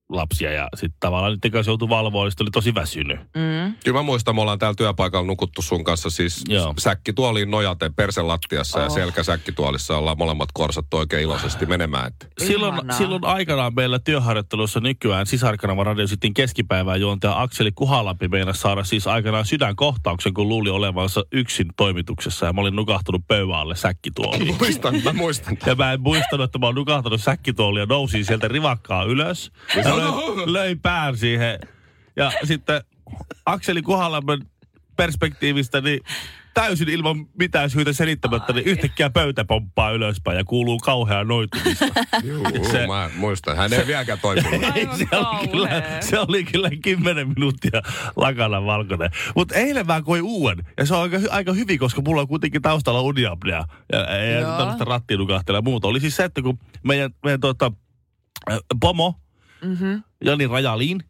lapsia 0.10 0.52
ja 0.52 0.68
sitten 0.76 1.00
tavallaan 1.00 1.34
niiden 1.34 1.52
kanssa 1.52 1.72
joutui 1.72 1.90
valvoa, 1.90 2.26
niin 2.26 2.34
oli 2.42 2.50
tosi 2.52 2.76
väsynyt. 2.76 3.20
Mm. 3.20 3.74
Kyllä 3.84 3.98
mä 4.00 4.04
muistan, 4.04 4.36
me 4.36 4.42
ollaan 4.42 4.60
täällä 4.60 4.76
työpaikalla 4.76 5.28
nukuttu 5.28 5.62
sun 5.62 5.84
kanssa 5.84 6.10
siis 6.10 6.44
Joo. 6.48 6.74
säkkituoliin 6.78 7.52
nojaten 7.52 7.94
persen 7.94 8.28
lattiassa 8.28 8.80
ja 8.80 8.86
Oh. 8.86 8.94
selkäsäkkituolissa 8.94 9.98
ollaan 9.98 10.18
molemmat 10.18 10.50
korsattu 10.54 10.98
oikein 10.98 11.24
iloisesti 11.24 11.66
menemään. 11.66 12.08
Että. 12.08 12.26
Silloin, 12.48 12.74
Ihanaa. 12.74 12.98
silloin 12.98 13.26
aikanaan 13.26 13.76
meillä 13.76 14.00
työharjoittelussa 14.00 14.80
nykyään 14.80 15.26
sisarkanava 15.26 15.84
radio 15.84 16.08
sitten 16.08 16.34
keskipäivään 16.34 17.02
juontaja 17.02 17.42
Akseli 17.42 17.72
Kuhalampi 17.72 18.28
meinasi 18.28 18.62
saada 18.62 18.84
siis 18.84 19.08
aikanaan 19.08 19.46
sydänkohtauksen, 19.46 20.34
kun 20.34 20.50
luuli 20.50 20.70
olevansa 20.70 21.24
yksin 21.32 21.66
toimituksessa 21.78 22.46
ja 22.46 22.54
mä 22.54 22.62
olin 22.62 22.76
nukahtunut 22.76 23.22
pöydän 23.28 23.52
alle 23.52 23.76
säkkituoliin. 23.76 24.56
Muistan, 24.60 24.96
mä 25.04 25.14
muistan. 25.14 25.58
Ja 25.66 25.76
mä 25.76 25.94
en 25.94 26.02
muistanut, 26.02 26.44
että 26.44 26.60
mä 26.60 26.66
oon 26.66 26.76
nukahtanut 26.76 27.22
säkkituoliin 27.22 27.82
ja 27.82 27.86
nousin 27.86 28.26
sieltä 28.26 28.48
rivakkaa 28.48 29.04
ylös. 29.04 29.52
Ja 29.76 29.84
löin, 30.02 30.54
löin 30.54 30.80
pään 30.80 31.18
siihen. 31.18 31.60
Ja 32.16 32.32
sitten 32.44 32.82
Akseli 33.46 33.82
Kuhalammen 33.82 34.40
perspektiivistä, 34.98 35.82
niin 35.82 36.00
täysin 36.54 36.90
ilman 36.90 37.26
mitään 37.40 37.70
syytä 37.70 37.94
selittämättä, 37.94 38.54
niin 38.54 38.66
yhtäkkiä 38.66 39.10
pöytä 39.10 39.46
pomppaa 39.46 39.92
ylöspäin 39.92 40.38
ja 40.38 40.44
kuuluu 40.44 40.78
kauheaa 40.78 41.24
noitumista. 41.24 41.86
Juu, 42.24 42.44
Se- 42.72 42.88
mä 42.88 43.10
muistan. 43.16 43.58
Hän 43.58 43.74
ei 43.74 43.88
vieläkään 43.88 44.20
toipunut. 44.22 44.62
Se, 44.62 45.18
oli 45.18 45.48
kyllä, 45.48 45.68
kauhea. 45.68 46.02
se 46.02 46.20
oli 46.20 46.44
kyllä 46.44 46.70
kymmenen 46.84 47.28
minuuttia 47.28 47.82
lakana 48.16 48.66
valkoinen. 48.66 49.12
Mutta 49.36 49.56
eilen 49.56 49.88
mä 49.88 50.02
koin 50.02 50.22
uuden. 50.24 50.58
Ja 50.78 50.86
se 50.86 50.96
on 50.96 51.02
aika, 51.02 51.18
aika 51.30 51.54
hyvin, 51.54 51.80
koska 51.80 52.02
mulla 52.02 52.22
on 52.22 52.28
kuitenkin 52.28 52.62
taustalla 52.62 53.02
uniapnea. 53.02 53.66
Ja, 53.92 54.00
ja 54.00 54.40
Joo. 54.40 54.58
tämmöistä 54.58 54.86
rattiinukahtella 54.86 55.58
ja 55.58 55.62
muuta. 55.62 55.88
Oli 55.88 56.00
siis 56.00 56.16
se, 56.16 56.24
että 56.24 56.42
kun 56.42 56.60
meidän, 56.84 57.12
meidän 57.24 57.40
tota, 57.40 57.72
äh, 58.52 58.58
pomo, 58.82 59.16
Mm-hmm. 59.64 60.04
Jani 60.26 60.48
Rajaliin, 60.48 61.04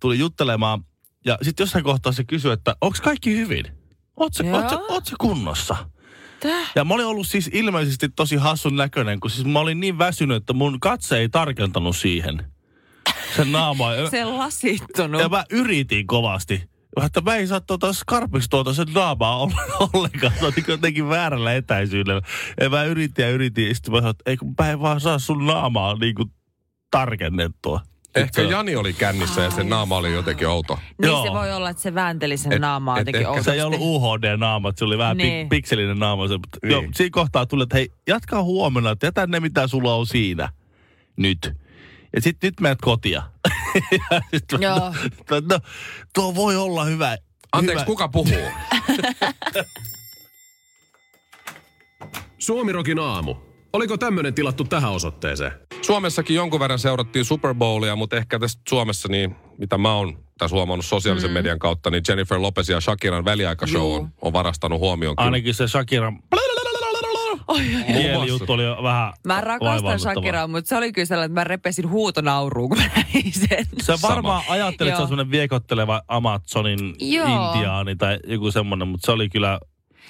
tuli 0.00 0.18
juttelemaan. 0.18 0.84
Ja 1.24 1.38
sitten 1.42 1.64
jossain 1.64 1.84
kohtaa 1.84 2.12
se 2.12 2.24
kysyi, 2.24 2.52
että 2.52 2.76
onko 2.80 2.98
kaikki 3.02 3.36
hyvin? 3.36 3.64
Oot, 4.16 4.32
oot 4.88 5.06
sä 5.06 5.16
kunnossa? 5.20 5.76
Täh? 6.40 6.70
Ja 6.74 6.84
mä 6.84 6.94
olin 6.94 7.06
ollut 7.06 7.26
siis 7.26 7.50
ilmeisesti 7.52 8.08
tosi 8.08 8.36
hassun 8.36 8.76
näköinen, 8.76 9.20
kun 9.20 9.30
siis 9.30 9.46
mä 9.46 9.58
olin 9.58 9.80
niin 9.80 9.98
väsynyt, 9.98 10.36
että 10.36 10.52
mun 10.52 10.80
katse 10.80 11.18
ei 11.18 11.28
tarkentanut 11.28 11.96
siihen. 11.96 12.44
Sen 13.36 13.52
naamaa. 13.52 13.94
Ja- 13.96 14.10
Se 14.10 14.24
lasittunut. 14.24 15.20
ja 15.20 15.28
mä 15.28 15.44
yritin 15.50 16.06
kovasti. 16.06 16.62
Että 17.04 17.20
mä 17.20 17.36
en 17.36 17.48
saa 17.48 17.60
tuota 17.60 17.92
skarpiksi 17.92 18.50
tuota 18.50 18.74
sen 18.74 18.86
naamaa 18.94 19.46
oll- 19.46 19.76
ollenkaan. 19.92 20.32
Se 20.40 20.46
on 20.46 20.52
niin 20.56 20.64
jotenkin 20.68 21.08
väärällä 21.08 21.54
etäisyydellä. 21.54 22.22
Ja 22.60 22.70
mä 22.70 22.84
yritin 22.84 23.22
ja 23.22 23.30
yritin. 23.30 23.68
Ja 23.68 23.74
sitten 23.74 23.92
mä 23.92 23.98
sanoin, 23.98 24.10
että 24.10 24.30
ei 24.30 24.36
kun 24.36 24.54
mä 24.58 24.70
en 24.70 24.80
vaan 24.80 25.00
saa 25.00 25.18
sun 25.18 25.46
naamaa 25.46 25.94
niin 25.94 26.14
kuin 26.14 26.30
tarkennettua. 26.92 27.80
Ehkä 28.14 28.42
Jani 28.42 28.76
oli 28.76 28.92
kännissä 28.92 29.40
ja 29.42 29.50
sen 29.50 29.68
naama 29.68 29.96
oli 29.96 30.12
jotenkin 30.12 30.48
outo. 30.48 30.78
Niin 30.98 31.08
Joo. 31.08 31.24
se 31.26 31.32
voi 31.32 31.52
olla, 31.52 31.70
että 31.70 31.82
se 31.82 31.94
väänteli 31.94 32.36
sen 32.36 32.52
Et- 32.52 32.60
naamaa 32.60 32.96
et 32.96 33.00
jotenkin 33.00 33.18
ehkä 33.20 33.28
outosti. 33.30 33.50
Se 33.50 33.52
ei 33.56 33.62
ollut 33.62 33.80
UHD-naama, 33.80 34.72
se 34.76 34.84
oli 34.84 34.98
vähän 34.98 35.16
Niin. 35.16 35.48
pikselinen 35.48 35.98
naama. 35.98 36.28
Se, 36.28 36.34
mutta 36.36 36.58
Niin. 36.62 36.72
joo, 36.72 36.82
siinä 36.94 37.10
kohtaa 37.12 37.46
tuli, 37.46 37.62
että 37.62 37.76
hei, 37.76 37.92
jatkaa 38.06 38.42
huomenna, 38.42 38.90
että 38.90 39.06
jätä 39.06 39.26
ne 39.26 39.40
mitä 39.40 39.66
sulla 39.66 39.94
on 39.94 40.06
siinä 40.06 40.48
nyt. 41.16 41.52
Ja 42.16 42.20
sitten 42.22 42.48
nyt 42.48 42.60
menet 42.60 42.78
kotia. 42.82 43.22
Joo. 44.60 44.94
no, 45.50 45.58
tuo 46.14 46.34
voi 46.34 46.56
olla 46.56 46.84
hyvä. 46.84 47.16
Anteeksi, 47.52 47.74
hyvä. 47.80 47.86
kuka 47.86 48.08
puhuu? 48.08 48.36
Suomirokin 52.38 52.98
aamu. 52.98 53.34
Oliko 53.72 53.96
tämmönen 53.96 54.34
tilattu 54.34 54.64
tähän 54.64 54.92
osoitteeseen? 54.92 55.52
Suomessakin 55.82 56.36
jonkun 56.36 56.60
verran 56.60 56.78
seurattiin 56.78 57.24
Super 57.24 57.54
Bowlia, 57.54 57.96
mutta 57.96 58.16
ehkä 58.16 58.38
tästä 58.38 58.62
Suomessa, 58.68 59.08
niin 59.08 59.36
mitä 59.58 59.78
mä 59.78 59.94
oon 59.94 60.18
tässä 60.38 60.56
huomannut 60.56 60.86
sosiaalisen 60.86 61.30
mm. 61.30 61.34
median 61.34 61.58
kautta, 61.58 61.90
niin 61.90 62.02
Jennifer 62.08 62.42
Lopez 62.42 62.68
ja 62.68 62.80
Shakiran 62.80 63.24
väliaikashow 63.24 63.92
on, 63.92 64.08
on 64.22 64.32
varastanut 64.32 64.80
huomioon. 64.80 65.16
kyllä. 65.16 65.24
Ainakin 65.24 65.54
se 65.54 65.68
Shakiran 65.68 66.18
kielijuttu 67.86 68.52
oli 68.52 68.62
vähän 68.82 69.12
Mä 69.26 69.40
rakastan. 69.40 70.00
Shakiraa, 70.00 70.46
mutta 70.46 70.68
se 70.68 70.76
oli 70.76 70.92
kyllä 70.92 71.06
sellainen, 71.06 71.30
että 71.30 71.40
mä 71.40 71.44
repesin 71.44 71.90
huutonauruun, 71.90 72.68
kun 72.68 72.78
mä 72.78 72.84
näin 72.96 73.32
sen. 73.32 73.66
Se 73.82 73.94
varmaan 74.02 74.42
Sama. 74.42 74.54
ajattelit, 74.54 74.90
että 74.90 74.98
se 74.98 75.02
on 75.02 75.08
semmoinen 75.08 75.30
viekotteleva 75.30 76.02
Amazonin 76.08 76.94
Joo. 77.00 77.26
intiaani 77.26 77.96
tai 77.96 78.18
joku 78.26 78.50
semmoinen, 78.50 78.88
mutta 78.88 79.06
se 79.06 79.12
oli 79.12 79.28
kyllä... 79.28 79.60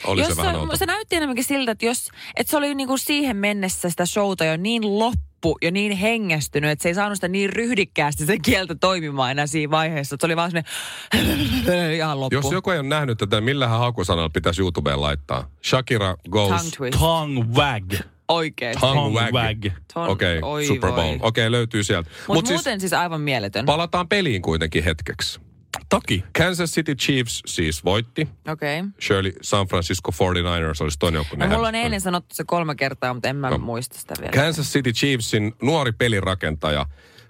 Oli 0.04 0.20
jos 0.20 0.28
se 0.28 0.36
vähän 0.36 0.56
outo. 0.56 0.76
se 0.76 0.86
näytti 0.86 1.16
enemmänkin 1.16 1.44
siltä, 1.44 1.72
että, 1.72 1.86
jos, 1.86 2.08
että 2.36 2.50
se 2.50 2.56
oli 2.56 2.74
niinku 2.74 2.96
siihen 2.96 3.36
mennessä 3.36 3.90
sitä 3.90 4.06
showta 4.06 4.44
jo 4.44 4.56
niin 4.56 4.98
loppu 4.98 5.58
ja 5.62 5.70
niin 5.70 5.92
hengästynyt, 5.96 6.70
että 6.70 6.82
se 6.82 6.88
ei 6.88 6.94
saanut 6.94 7.16
sitä 7.16 7.28
niin 7.28 7.50
ryhdikkäästi 7.50 8.26
se 8.26 8.38
kieltä 8.38 8.74
toimimaan 8.74 9.30
enää 9.30 9.46
siinä 9.46 9.70
vaiheessa. 9.70 10.14
Että 10.14 10.22
se 10.22 10.26
oli 10.26 10.36
vaan 10.36 10.50
semmoinen 10.50 11.94
ihan 11.96 12.20
loppu. 12.20 12.36
Jos 12.36 12.52
joku 12.52 12.70
ei 12.70 12.78
ole 12.78 12.88
nähnyt 12.88 13.18
tätä, 13.18 13.40
millähän 13.40 13.78
hakusanalla 13.78 14.30
pitäisi 14.30 14.60
YouTubeen 14.62 15.00
laittaa? 15.00 15.48
Shakira 15.64 16.16
goes 16.30 16.48
Tongue 16.50 16.70
twist. 16.76 16.98
Tongue 16.98 17.44
wag. 17.54 17.92
Oikeesti. 18.28 18.80
tongue 18.80 19.02
Tongue 19.02 19.22
wag. 19.22 19.64
wag. 19.96 20.10
Okei, 20.10 20.38
oi 20.42 20.66
Super. 20.66 20.92
Bowl. 20.92 21.18
Okei, 21.20 21.50
löytyy 21.50 21.84
sieltä. 21.84 22.10
Mutta 22.10 22.34
Mut 22.34 22.48
muuten 22.54 22.80
siis, 22.80 22.92
aivan 22.92 23.20
mieletön. 23.20 23.66
palataan 23.66 24.08
peliin 24.08 24.42
kuitenkin 24.42 24.84
hetkeksi. 24.84 25.40
Toki. 25.88 26.24
Kansas 26.38 26.70
City 26.70 26.94
Chiefs 26.94 27.42
siis 27.46 27.84
voitti. 27.84 28.28
Okei. 28.48 28.80
Okay. 28.80 28.90
Shirley 29.02 29.32
San 29.42 29.66
Francisco 29.66 30.10
49ers 30.12 30.82
olisi 30.82 30.98
toinen 30.98 31.18
joukko. 31.18 31.36
No, 31.36 31.46
mulla 31.48 31.68
on 31.68 31.74
eilen 31.74 32.00
sanottu 32.00 32.34
se 32.34 32.44
kolme 32.46 32.74
kertaa, 32.74 33.14
mutta 33.14 33.28
en 33.28 33.36
mä 33.36 33.50
No. 33.50 33.58
muista 33.58 33.98
sitä 33.98 34.14
vielä. 34.20 34.32
Kansas 34.32 34.72
City 34.72 34.92
Chiefsin 34.92 35.52
nuori 35.62 35.92
pelirakentaja 35.92 36.86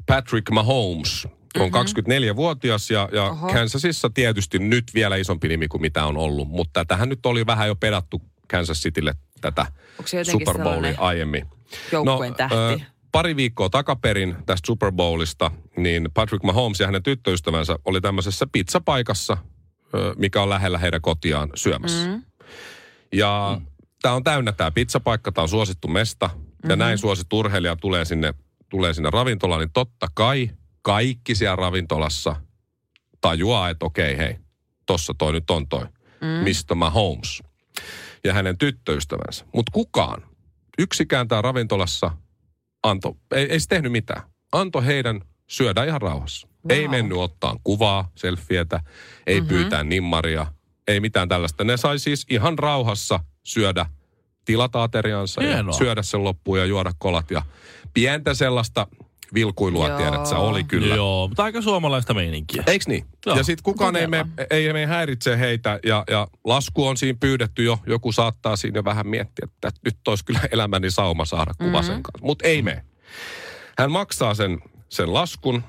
Patrick 0.07 0.51
Mahomes 0.51 1.25
on 1.61 1.71
mm-hmm. 1.71 2.33
24-vuotias 2.33 2.91
ja, 2.91 3.09
ja 3.13 3.25
Oho. 3.25 3.53
Kansasissa 3.53 4.11
tietysti 4.11 4.59
nyt 4.59 4.85
vielä 4.95 5.17
isompi 5.17 5.49
nimi 5.49 5.69
kuin 5.69 5.81
mitä 5.81 6.05
on 6.05 6.17
ollut. 6.17 6.49
Mutta 6.49 6.85
tähän 6.85 7.09
nyt 7.09 7.27
oli 7.27 7.47
vähän 7.47 7.69
jo 7.69 7.75
pedattu 7.77 8.23
Kansas 8.49 8.81
Citylle 8.83 9.15
tätä 9.41 9.67
Super 10.31 10.59
Bowlia 10.63 10.95
aiemmin. 10.99 11.47
joukkueen 11.93 12.35
tähti? 12.35 12.55
ö, 12.57 12.79
pari 13.13 13.37
viikkoa 13.37 13.71
takaperin 13.71 14.37
tästä 14.47 14.67
Super 14.67 14.93
Bowlista, 14.93 15.51
niin 15.77 16.09
Patrick 16.15 16.45
Mahomes 16.45 16.81
ja 16.81 16.87
hänen 16.87 17.03
tyttöystävänsä 17.03 17.79
oli 17.85 18.01
tämmöisessä 18.01 18.47
pizzapaikassa, 18.53 19.37
mikä 20.17 20.43
on 20.43 20.49
lähellä 20.49 20.79
heidän 20.79 21.01
kotiaan 21.01 21.51
syömässä. 21.55 22.09
Mm. 22.09 22.23
Ja 23.13 23.57
mm. 23.61 23.67
tämä 24.03 24.15
on 24.15 24.25
täynnä 24.25 24.53
tämä 24.53 24.71
pizzapaikka, 24.71 25.33
tämä 25.33 25.43
on 25.43 25.49
suosittu 25.49 25.89
mesta. 25.89 26.31
Ja 26.33 26.39
Mm-hmm. 26.69 26.79
näin 26.79 26.99
suosittu 26.99 27.39
urheilija 27.39 27.77
tulee 27.77 28.05
sinne, 28.05 28.35
tulee 28.69 28.95
sinne 28.95 29.11
ravintolaan, 29.11 29.61
niin 29.61 29.73
totta 29.73 30.07
kai 30.15 30.51
kaikki 30.83 31.35
siellä 31.35 31.57
ravintolassa 31.57 32.37
tajuaa, 33.21 33.71
että 33.71 33.87
okei 33.87 34.17
hei, 34.17 34.37
tossa 34.87 35.15
toi 35.19 35.33
nyt 35.33 35.51
on 35.51 35.69
toi, 35.69 35.87
Mm. 36.21 36.29
Mr. 36.29 36.75
Mahomes 36.75 37.43
ja 38.25 38.33
hänen 38.33 38.59
tyttöystävänsä. 38.59 39.45
Mutta 39.55 39.73
kukaan, 39.73 40.23
yksikään 40.79 41.29
tää 41.29 41.43
ravintolassa 41.43 42.11
anto, 42.83 43.17
ei, 43.35 43.45
ei 43.45 43.61
se 43.61 43.69
tehnyt 43.69 43.93
mitään. 43.93 44.23
Anto 44.53 44.83
heidän 44.83 45.21
syödä 45.47 45.85
ihan 45.85 46.03
rauhassa. 46.03 46.49
Wow. 46.49 46.79
Ei 46.79 46.89
mennyt 46.89 47.19
ottaa 47.19 47.57
kuvaa, 47.65 48.11
selfietä, 48.15 48.81
ei 49.27 49.41
mm-hmm. 49.41 49.49
pyytää 49.49 49.85
nimmaria, 49.85 50.47
ei 50.89 51.01
mitään 51.01 51.29
tällaista. 51.29 51.65
Ne 51.65 51.77
sai 51.77 51.99
siis 51.99 52.27
ihan 52.31 52.59
rauhassa 52.59 53.21
syödä, 53.43 53.87
tilata 54.45 54.83
ateriansa 54.83 55.43
ja 55.43 55.55
Hienoa. 55.55 55.73
syödä 55.73 56.03
sen 56.03 56.25
loppuun 56.25 56.59
ja 56.59 56.65
juoda 56.65 56.93
kolat. 56.99 57.31
Ja 57.31 57.43
pientä 57.95 58.35
sellaista 58.35 58.87
vilkuilua, 59.35 59.89
Joo. 59.89 59.99
tiedät 59.99 60.27
sä, 60.27 60.39
oli 60.39 60.65
kyllä. 60.65 60.97
Joo, 60.97 61.29
mutta 61.29 61.45
aika 61.45 61.63
suomalaista 61.63 62.15
meininkiä. 62.15 62.63
Eiks 62.67 62.89
niin? 62.89 63.07
Joo, 63.27 63.37
ja 63.37 63.43
sitten 63.45 63.63
kukaan 63.63 63.97
ei 63.97 64.07
me, 64.07 64.27
ei 64.51 64.73
me 64.73 64.87
häiritse 64.87 65.39
heitä 65.39 65.81
ja, 65.85 66.05
ja 66.11 66.29
lasku 66.45 66.87
on 66.87 66.97
siinä 66.97 67.19
pyydetty 67.21 67.65
jo. 67.65 67.79
Joku 67.87 68.13
saattaa 68.13 68.57
siinä 68.57 68.79
jo 68.79 68.85
vähän 68.85 69.07
miettiä, 69.07 69.45
että 69.53 69.71
nyt 69.85 70.09
olisi 70.09 70.25
kyllä 70.25 70.41
elämäni 70.53 70.91
sauma 70.91 71.25
saada 71.25 71.55
kuva 71.59 71.71
Mm-hmm. 71.71 71.87
sen 71.87 72.03
kanssa. 72.03 72.27
Mutta 72.27 72.49
ei 72.49 72.63
me. 72.63 72.85
Hän 73.79 73.93
maksaa 73.93 74.35
sen, 74.35 74.59
sen 74.89 75.15
laskun, 75.15 75.63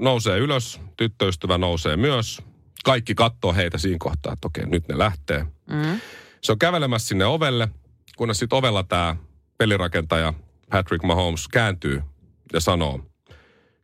nousee 0.00 0.38
ylös, 0.38 0.80
tyttöystävä 0.96 1.58
nousee 1.58 1.96
myös. 1.96 2.42
Kaikki 2.84 3.14
katsoo 3.14 3.54
heitä 3.54 3.78
siinä 3.78 3.96
kohtaa, 4.00 4.32
että 4.32 4.46
okei, 4.46 4.66
nyt 4.66 4.88
ne 4.88 4.98
lähtee. 4.98 5.46
Mm. 5.70 6.00
Se 6.40 6.52
on 6.52 6.58
kävelemässä 6.58 7.08
sinne 7.08 7.24
ovelle, 7.26 7.68
kunnes 8.16 8.38
sitten 8.38 8.56
ovella 8.58 8.82
tämä 8.82 9.16
pelirakentaja 9.58 10.34
Patrick 10.70 11.04
Mahomes 11.04 11.48
kääntyy 11.48 12.02
ja 12.52 12.60
sanoo, 12.60 13.00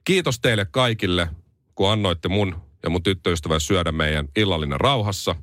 kiitos 0.05 0.41
teille 0.41 0.65
kaikille, 0.65 1.29
kun 1.75 1.91
annoitte 1.91 2.29
mun 2.29 2.63
ja 2.83 2.91
mun 2.91 3.03
tyttöystävän 3.03 3.61
syödä 3.61 3.93
meidän 3.93 4.29
illallinen 4.37 4.81
rauhassa. 4.81 5.35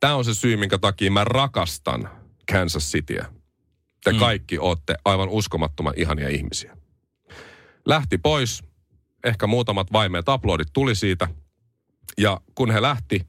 Tämä 0.00 0.14
on 0.14 0.24
se 0.24 0.34
syy, 0.34 0.56
minkä 0.56 0.78
takia 0.78 1.10
mä 1.10 1.24
rakastan 1.24 2.10
Kansas 2.52 2.92
Cityä. 2.92 3.26
Te 4.04 4.12
Mm. 4.12 4.18
kaikki 4.18 4.58
ootte 4.58 4.94
aivan 5.04 5.28
uskomattoman 5.28 5.94
ihania 5.96 6.28
ihmisiä. 6.28 6.76
Lähti 7.86 8.18
pois, 8.18 8.62
ehkä 9.24 9.46
muutamat 9.46 9.92
vaimeet 9.92 10.28
aplodit 10.28 10.68
tuli 10.72 10.94
siitä. 10.94 11.28
Ja 12.18 12.40
kun 12.54 12.70
he 12.70 12.82
lähti, 12.82 13.26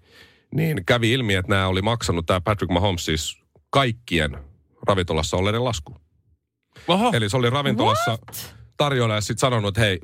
niin 0.56 0.86
kävi 0.86 1.12
ilmi, 1.12 1.36
että 1.36 1.50
nämä 1.50 1.68
oli 1.68 1.82
maksanut, 1.82 2.26
tämä 2.26 2.42
Patrick 2.42 2.72
Mahomes 2.72 3.06
siis 3.06 3.38
kaikkien 3.70 4.38
ravintolassa 4.88 5.38
olleiden 5.38 5.64
lasku. 5.64 5.96
Oho, 6.88 7.12
Eli 7.14 7.30
se 7.30 7.38
oli 7.38 7.50
ravintolassa 7.50 8.18
tarjolla 8.84 9.16
ja 9.16 9.22
sitten 9.22 9.38
sanonut, 9.38 9.68
että 9.68 9.82
hei, 9.82 10.00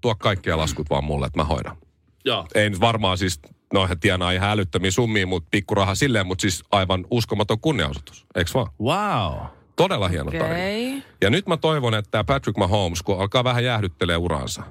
tuo 0.00 0.14
kaikkia 0.14 0.58
laskut 0.58 0.90
vaan 0.90 1.04
mulle, 1.04 1.26
että 1.26 1.38
mä 1.38 1.44
hoidan. 1.44 1.76
Joo. 2.24 2.46
Ei 2.54 2.70
nyt 2.70 2.80
varmaan 2.80 3.18
siis, 3.18 3.40
no 3.72 3.88
he 3.88 3.96
tienaa 3.96 4.32
ihan 4.32 4.50
älyttömiä 4.50 4.90
summia, 4.90 5.26
mutta 5.26 5.48
pikkuraha 5.50 5.94
silleen, 5.94 6.26
mutta 6.26 6.42
siis 6.42 6.64
aivan 6.70 7.04
uskomaton 7.10 7.60
kunnianosoitus. 7.60 8.26
Eiks 8.34 8.54
vaan? 8.54 8.66
Wow. 8.80 9.46
Todella 9.76 10.08
hieno 10.08 10.30
tarina. 10.30 10.46
Okei. 10.46 11.02
Ja 11.22 11.30
nyt 11.30 11.46
mä 11.46 11.56
toivon, 11.56 11.94
että 11.94 12.10
tämä 12.10 12.24
Patrick 12.24 12.58
Mahomes, 12.58 13.02
kun 13.02 13.20
alkaa 13.20 13.44
vähän 13.44 13.64
jäähdyttelee 13.64 14.16
uransa, 14.16 14.62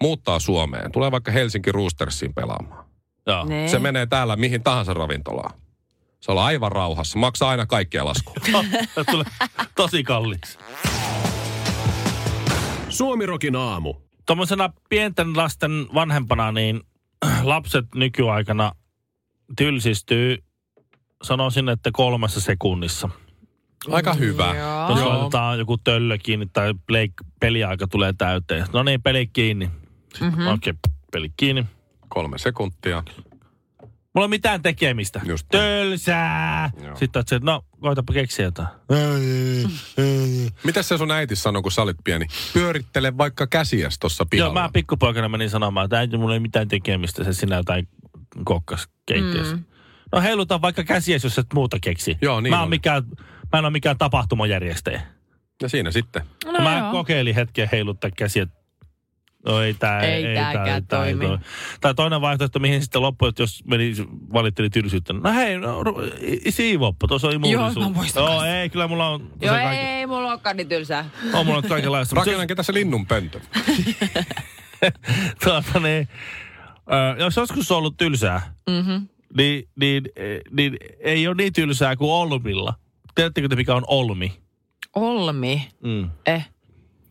muuttaa 0.00 0.38
Suomeen. 0.38 0.92
Tulee 0.92 1.10
vaikka 1.10 1.32
Helsinki 1.32 1.72
Roostersiin 1.72 2.34
pelaamaan. 2.34 2.84
Joo. 3.26 3.44
Ne. 3.44 3.68
Se 3.68 3.78
menee 3.78 4.06
täällä 4.06 4.36
mihin 4.36 4.62
tahansa 4.62 4.94
ravintolaan. 4.94 5.60
Se 6.20 6.32
on 6.32 6.38
aivan 6.38 6.72
rauhassa. 6.72 7.18
Maksaa 7.18 7.50
aina 7.50 7.66
kaikkia 7.66 8.04
laskuja. 8.04 8.64
Tulee 9.10 9.26
tosi 9.76 10.02
kalliiksi. 10.02 10.58
Suomirokin 12.90 13.56
aamu. 13.56 13.94
Tuommoisena 14.26 14.70
pienten 14.88 15.36
lasten 15.36 15.86
vanhempana, 15.94 16.52
niin 16.52 16.80
lapset 17.42 17.86
nykyaikana 17.94 18.72
tylsistyy, 19.56 20.38
sanoisin, 21.22 21.68
että 21.68 21.90
kolmessa 21.92 22.40
sekunnissa. 22.40 23.08
Aika 23.90 24.14
hyvä. 24.14 24.54
Joo. 24.54 24.90
Jos 24.90 25.02
laitetaan 25.02 25.58
joku 25.58 25.78
töllö 25.78 26.18
kiinni 26.18 26.46
tai 26.52 26.74
play, 26.86 27.08
peliaika 27.40 27.86
tulee 27.86 28.12
täyteen. 28.18 28.66
No 28.72 28.82
niin, 28.82 29.02
peli 29.02 29.26
kiinni. 29.26 29.70
Mm-hmm. 30.20 30.46
Okei, 30.46 30.70
okay, 30.70 30.92
peli 31.12 31.32
kiinni. 31.36 31.66
Kolme 32.08 32.38
sekuntia. 32.38 33.02
Mulla 34.14 34.24
ole 34.24 34.28
mitään 34.28 34.62
tekemistä. 34.62 35.20
Just. 35.24 35.46
Tölsää! 35.50 36.70
Joo. 36.84 36.96
Sitten 36.96 37.20
oot 37.20 37.28
se, 37.28 37.36
että 37.36 37.46
no, 37.50 37.64
koitapa 37.80 38.12
keksiä 38.12 38.44
jotain. 38.44 38.68
Mitä 40.64 40.82
se 40.82 40.98
sun 40.98 41.10
äiti 41.10 41.36
sanoi, 41.36 41.62
kun 41.62 41.72
sä 41.72 41.82
olit 41.82 41.96
pieni? 42.04 42.26
Pyörittele 42.52 43.18
vaikka 43.18 43.46
käsiäs 43.46 43.98
tuossa 43.98 44.22
Joo, 44.22 44.28
pihalla. 44.30 44.60
mä 44.62 44.70
pikkupoikana 44.72 45.28
menin 45.28 45.50
sanomaan, 45.50 45.84
että 45.84 45.98
äiti, 45.98 46.16
mulla 46.16 46.34
ei 46.34 46.40
mitään 46.40 46.68
tekemistä, 46.68 47.24
se 47.24 47.32
sinä 47.32 47.56
jotain 47.56 47.88
kokkas 48.44 48.88
keittiössä. 49.06 49.56
Mm. 49.56 49.64
No 50.12 50.20
heiluta 50.20 50.62
vaikka 50.62 50.84
käsiä, 50.84 51.18
jos 51.22 51.38
et 51.38 51.46
muuta 51.54 51.76
keksi. 51.82 52.18
Joo, 52.22 52.40
niin 52.40 52.50
mä, 52.50 52.56
oon 52.56 52.62
oli. 52.66 52.70
mikään, 52.70 53.02
mä 53.52 53.58
en 53.58 53.64
ole 53.64 53.70
mikään 53.70 53.98
tapahtumajärjestäjä. 53.98 55.02
Ja 55.62 55.68
siinä 55.68 55.90
sitten. 55.90 56.22
No, 56.44 56.52
No 56.52 56.60
mä 56.60 56.78
joo. 56.78 56.90
kokeilin 56.92 57.34
hetken 57.34 57.68
heiluttaa 57.72 58.10
käsiä. 58.10 58.46
No 59.46 59.62
ei 59.62 59.74
tää, 59.74 60.00
Ei 60.00 60.34
tääkään 60.34 60.86
toimi. 60.86 61.26
Tai 61.80 61.94
toinen 61.94 62.20
vaihtoehto, 62.20 62.58
mihin 62.58 62.82
sitten 62.82 63.02
loppui, 63.02 63.28
että 63.28 63.42
jos 63.42 63.64
meni, 63.64 63.92
valitteli 64.32 64.70
tylsyyttä. 64.70 65.12
No 65.12 65.32
hei, 65.32 65.58
no, 65.58 65.82
siivoppa, 66.48 67.08
tuossa 67.08 67.28
on 67.28 67.34
immuunisuus. 67.34 67.76
Joo, 67.76 67.88
mä 67.88 67.94
muistan 67.96 68.24
Joo, 68.24 68.42
ei, 68.44 68.68
kyllä 68.70 68.88
mulla 68.88 69.08
on... 69.08 69.30
Joo, 69.42 69.54
se 69.54 69.60
ei, 69.60 69.64
kaikki- 69.66 69.86
ei, 69.86 70.06
mulla 70.06 70.28
olekaan 70.30 70.56
niin 70.56 70.68
tylsää. 70.68 71.10
On 71.32 71.46
mulla 71.46 71.62
kaikenlaista. 71.62 72.14
Mut 72.14 72.20
jos- 72.20 72.26
Rakennankin 72.26 72.56
tässä 72.56 72.72
linnun 72.74 73.06
pöntön. 73.06 73.40
tuota, 75.44 75.80
niin, 75.80 76.08
ö, 77.16 77.20
jos 77.22 77.36
joskus 77.36 77.70
on 77.70 77.78
ollut 77.78 77.96
tylsää, 77.96 78.54
Mm-hmm. 78.70 79.08
niin, 79.36 79.68
niin, 79.80 80.08
eh, 80.16 80.40
niin 80.50 80.76
ei 81.00 81.26
ole 81.28 81.34
niin 81.36 81.52
tylsää 81.52 81.96
kuin 81.96 82.10
Olmilla. 82.10 82.74
Tiedättekö 83.14 83.48
te, 83.48 83.56
mikä 83.56 83.74
on 83.74 83.84
Olmi? 83.86 84.32
Olmi. 84.94 85.68
Mm. 85.84 86.10
Eh. 86.26 86.48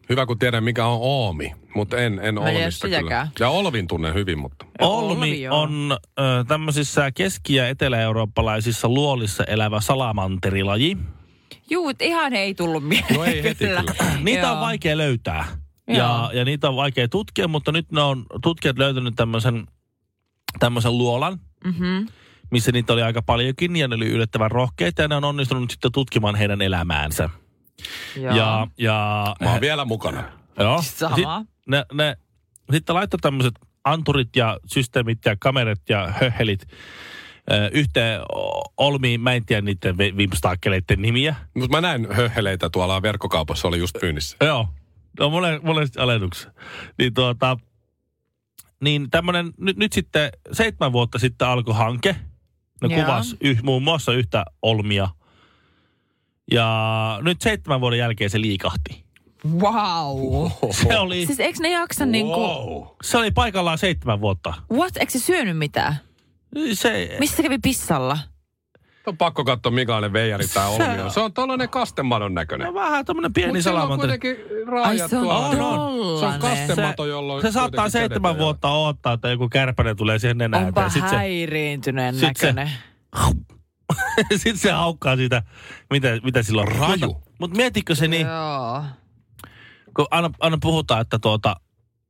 Hyvä, 0.10 0.26
kun 0.26 0.40
tiedän, 0.40 0.64
mikä 0.64 0.86
on 0.86 1.00
Oomi. 1.02 1.52
Mutta 1.76 1.98
en, 1.98 2.20
en 2.24 2.36
tiedä 2.36 2.60
Olmista 2.60 2.88
kyllä. 2.88 3.28
Ja 3.40 3.50
Olvin 3.50 3.88
tunnen 3.88 4.14
hyvin, 4.14 4.40
mutta... 4.40 4.66
Olmi, 4.80 5.48
on 5.48 5.98
ö, 6.20 6.24
tämmöisissä 6.48 7.12
keski- 7.12 7.56
ja 7.56 7.68
etelä-eurooppalaisissa 7.70 8.90
luolissa 8.90 9.44
elävä 9.44 9.82
salamanterilaji. 9.82 10.98
Juu, 11.70 11.92
ihan 12.02 12.34
ei 12.34 12.54
tullut 12.56 12.84
mieleen. 12.84 13.16
No 13.16 13.24
ei 13.24 13.44
heti 13.44 13.66
kyllä. 13.66 13.84
Niitä 14.24 14.42
Joo. 14.42 14.54
on 14.54 14.60
vaikea 14.60 14.98
löytää. 14.98 15.46
Joo. 15.88 15.98
Ja, 15.98 16.32
ja 16.34 16.46
niitä 16.46 16.70
on 16.70 16.76
vaikea 16.76 17.08
tutkia, 17.08 17.48
mutta 17.48 17.72
nyt 17.72 17.92
ne 17.92 18.02
on 18.02 18.26
tutkijat 18.44 18.78
löytänyt 18.78 19.14
tämmöisen, 19.16 19.68
tämmöisen 20.60 20.98
luolan, 20.98 21.40
Mm-hmm. 21.66 22.08
missä 22.52 22.72
niitä 22.72 22.94
oli 22.94 23.02
aika 23.02 23.22
paljonkin 23.22 23.76
ja 23.76 23.88
ne 23.88 23.96
oli 23.96 24.08
yllättävän 24.08 24.52
rohkeita 24.52 25.02
ja 25.02 25.08
ne 25.08 25.16
on 25.16 25.24
onnistunut 25.24 25.72
sitten 25.72 25.92
tutkimaan 25.92 26.36
heidän 26.36 26.62
elämäänsä. 26.62 27.30
Joo. 28.16 28.36
Ja, 28.36 28.68
ja 28.78 29.36
Mä 29.42 29.52
oon 29.52 29.62
vielä 29.62 29.86
mukana. 29.86 30.24
joo, 30.60 30.82
Sama. 30.82 31.16
Sit, 31.16 31.26
ne, 31.70 31.86
ne, 31.94 32.18
sitten 32.72 32.96
laittoi 32.96 33.20
tämmöiset 33.20 33.54
anturit 33.84 34.36
ja 34.36 34.60
systeemit 34.66 35.20
ja 35.26 35.36
kamerat 35.40 35.82
ja 35.90 36.08
höhelit 36.08 36.68
yhteen 37.72 38.22
olmiin. 38.78 39.22
Mä 39.22 39.34
en 39.34 39.46
tiedä 39.46 39.62
niiden 39.62 39.98
vi- 39.98 40.18
vimstaakkeleiden 40.18 41.02
nimiä. 41.02 41.36
Mutta 41.54 41.78
mä 41.78 41.82
näin 41.82 42.08
höheleitä 42.12 42.70
tuolla 42.70 43.02
verkkokaupassa, 43.02 43.68
oli 43.68 43.80
just 43.80 43.96
pyynnissä. 44.02 44.38
Joo, 44.42 44.68
no 45.20 45.30
mole, 45.30 45.60
monesti 45.64 46.00
alennuksessa. 46.00 46.54
Niin 46.98 47.14
tuota, 47.14 47.58
niin 48.84 49.10
tämmönen, 49.10 49.54
nyt, 49.58 49.78
nyt 49.78 49.94
sitten 49.94 50.30
seitsemän 50.52 50.92
vuotta 50.92 51.20
sitten 51.20 51.48
alkoi 51.48 51.76
hanke. 51.76 52.16
Ne 52.82 52.96
Joo. 52.96 53.06
kuvas 53.06 53.36
yh, 53.42 53.64
muun 53.64 53.84
muassa 53.84 54.14
yhtä 54.14 54.46
olmia. 54.62 55.08
Ja 56.52 57.20
nyt 57.22 57.42
seitsemän 57.42 57.82
vuoden 57.82 58.00
jälkeen 58.00 58.30
se 58.30 58.42
liikahti. 58.42 59.06
Wow. 59.60 60.52
Se 60.72 60.98
oli, 60.98 61.26
Siis 61.26 61.40
eikö 61.40 61.60
ne 61.62 61.70
jaksa 61.70 62.06
niinku... 62.06 62.40
Wow. 62.40 62.88
se 63.04 63.18
oli 63.18 63.32
paikallaan 63.32 63.78
seitsemän 63.78 64.22
vuotta. 64.22 64.54
What? 64.74 64.98
Eikö 64.98 65.12
se 65.12 65.20
syönyt 65.20 65.58
mitään? 65.58 65.96
Se, 66.74 67.16
Missä 67.20 67.38
se 67.38 67.44
kävi 67.44 67.58
pissalla? 67.62 68.18
On 69.08 69.18
pakko 69.18 69.44
katsoa, 69.44 69.72
minkälainen 69.72 70.14
veijari 70.14 70.48
tää 70.48 70.68
Se 70.78 70.84
on. 71.04 71.12
Se 71.12 71.20
on 71.20 71.34
tollanen 71.34 71.70
kastemadon 71.70 72.34
näköinen. 72.34 72.68
no 72.68 72.74
vähän 72.74 73.06
tämmönen 73.06 73.34
pieni 73.34 73.54
Mut 73.54 73.64
sillä 73.64 73.84
on 73.84 73.88
salamanteri. 73.88 74.20
kuitenkin 74.20 74.46
Ai, 74.84 74.98
se 74.98 75.04
on 75.04 75.10
tuolla. 75.10 75.48
On, 75.48 75.62
on. 75.62 76.20
Se 76.20 76.26
on 76.26 76.40
kastemato, 76.40 77.06
jolloin... 77.06 77.42
Se 77.42 77.52
saattaa 77.52 77.84
kuitenkin 77.84 77.92
seitsemän 77.92 78.32
on 78.32 78.38
vuotta 78.38 78.72
odottaa, 78.72 79.14
että 79.14 79.30
joku 79.30 79.50
kärpänen 79.50 79.98
tulee 79.98 80.20
siihen 80.20 80.38
nenään. 80.38 80.66
Onpa 80.66 80.90
se, 80.90 81.00
häiriintyneen 81.00 82.16
sit 82.16 82.38
se- 82.38 82.46
näköinen. 82.54 82.72
sitten 84.38 84.58
se 84.58 84.72
haukkaa 84.72 85.16
siitä, 85.16 85.44
mitä, 85.90 86.08
mitä 86.24 86.44
sillä 86.44 86.62
on. 86.62 86.68
Raju. 86.68 87.08
Mutta, 87.08 87.32
mutta 87.40 87.58
mietitkö 87.58 87.96
se 87.96 88.08
niin, 88.08 88.28
Joo. 88.28 88.84
Kun 89.96 90.08
aina, 90.12 90.30
aina 90.40 90.58
puhutaan, 90.62 91.02
että 91.02 91.20
tuota, 91.20 91.56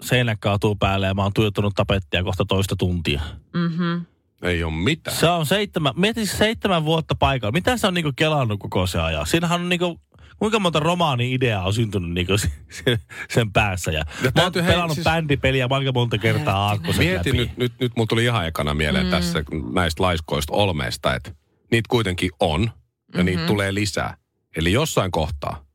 seinä 0.04 0.36
kaatuu 0.40 0.76
päälle 0.76 1.08
ja 1.08 1.14
mä 1.14 1.24
oon 1.24 1.34
tuijottanut 1.34 1.76
tapettia 1.76 2.24
kohta 2.24 2.46
toista 2.46 2.76
tuntia. 2.76 3.22
Mhm. 3.54 4.02
Ei 4.42 4.64
ole 4.64 4.74
mitään. 4.74 5.18
Se 5.18 5.30
on 5.30 5.46
seitsemän, 5.46 5.94
mieti 5.96 6.26
se 6.26 6.38
seitsemän 6.38 6.86
vuotta 6.86 7.16
paikalla. 7.16 7.52
Mitä 7.52 7.78
se 7.78 7.88
on 7.88 7.94
niinku 7.94 8.12
kelannut 8.16 8.60
koko 8.60 8.88
se 8.88 9.00
ajan? 9.00 9.28
Siinähän 9.28 9.62
on 9.62 9.70
niinku, 9.70 10.00
kuinka 10.40 10.60
monta 10.60 10.80
romaani-ideaa 10.80 11.64
on 11.66 11.74
syntynyt 11.74 12.12
niinku 12.12 12.38
sen, 12.38 13.00
sen 13.30 13.52
päässä. 13.54 13.92
Ja, 13.92 14.04
Ja 14.24 14.32
mä 14.36 14.44
oon 14.44 14.52
pelannut 14.54 14.96
siis- 14.96 15.04
bändipeliä 15.04 15.68
aika 15.70 15.92
monta 15.92 16.18
kertaa 16.18 16.68
aakkosen 16.68 17.06
Mieti 17.06 17.30
läpi. 17.30 17.38
nyt, 17.38 17.58
nyt, 17.58 17.74
nyt 17.80 17.92
mulla 17.96 18.08
tuli 18.08 18.24
ihan 18.24 18.48
ekana 18.48 18.74
mieleen 18.74 19.06
mm. 19.06 19.12
tässä 19.12 19.44
näistä 19.74 20.04
laiskoista 20.04 20.54
olmeista, 20.54 21.16
että 21.16 21.32
niitä 21.72 21.88
kuitenkin 21.90 22.30
on 22.40 22.62
ja 22.62 22.70
mm-hmm. 23.14 23.26
niitä 23.26 23.46
tulee 23.46 23.74
lisää. 23.74 24.18
Eli 24.56 24.72
jossain 24.72 25.12
kohtaa 25.12 25.66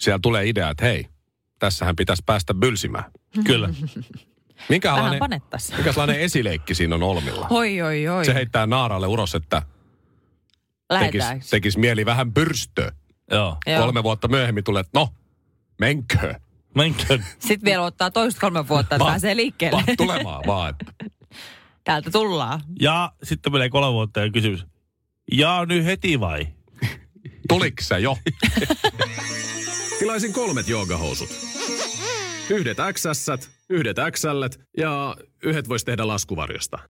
siellä 0.00 0.18
tulee 0.22 0.48
idea, 0.48 0.70
että 0.70 0.84
hei, 0.84 1.06
tässähän 1.58 1.96
pitäisi 1.96 2.22
päästä 2.26 2.54
bylsimään. 2.54 3.04
Kyllä. 3.44 3.68
Vähän 3.68 4.68
Minkälainen, 4.68 5.18
panettas. 5.18 5.72
minkälainen 5.72 6.20
esileikki 6.20 6.74
siinä 6.74 6.94
on 6.94 7.02
Olmilla? 7.02 7.46
Oi, 7.50 7.82
oi, 7.82 8.08
oi. 8.08 8.24
Se 8.24 8.34
heittää 8.34 8.66
naaralle 8.66 9.06
uros, 9.06 9.34
että 9.34 9.62
tekisi 10.88 11.18
Lähetäänkö? 11.18 11.46
tekis 11.50 11.76
mieli 11.76 12.06
vähän 12.06 12.32
pyrstöä. 12.34 12.92
Joo. 13.30 13.56
Joo. 13.66 13.80
Kolme 13.82 14.02
vuotta 14.02 14.28
myöhemmin 14.28 14.64
tulee, 14.64 14.80
että 14.80 14.98
no, 15.00 15.08
menkö. 15.80 16.34
Menkö? 16.74 17.18
Sitten 17.38 17.64
vielä 17.64 17.82
ottaa 17.84 18.10
toista 18.10 18.40
kolme 18.40 18.68
vuotta, 18.68 18.94
että 18.94 19.06
pääsee 19.06 19.36
liikkeelle. 19.36 19.84
Va, 19.88 19.94
tulemaan 19.96 20.42
vaan. 20.46 20.70
Että. 20.70 20.84
Täältä 21.84 22.10
tullaan. 22.10 22.60
Ja 22.80 23.12
sitten 23.22 23.52
menee 23.52 23.68
kolme 23.68 23.92
vuotta 23.92 24.20
ja 24.20 24.30
kysymys. 24.30 24.66
Ja 25.32 25.66
nyt 25.66 25.84
heti 25.84 26.20
vai? 26.20 26.46
Tuliko 27.48 27.82
se 27.82 27.98
jo? 27.98 28.16
Tilaisin 29.98 30.32
kolmet 30.32 30.68
joogahousut. 30.68 31.30
Yhdet 32.50 32.78
XS, 32.92 33.48
yhdet 33.70 33.96
XL 34.12 34.44
ja 34.76 35.16
yhdet 35.42 35.68
vois 35.68 35.84
tehdä 35.84 36.06
laskuvarjosta. 36.06 36.78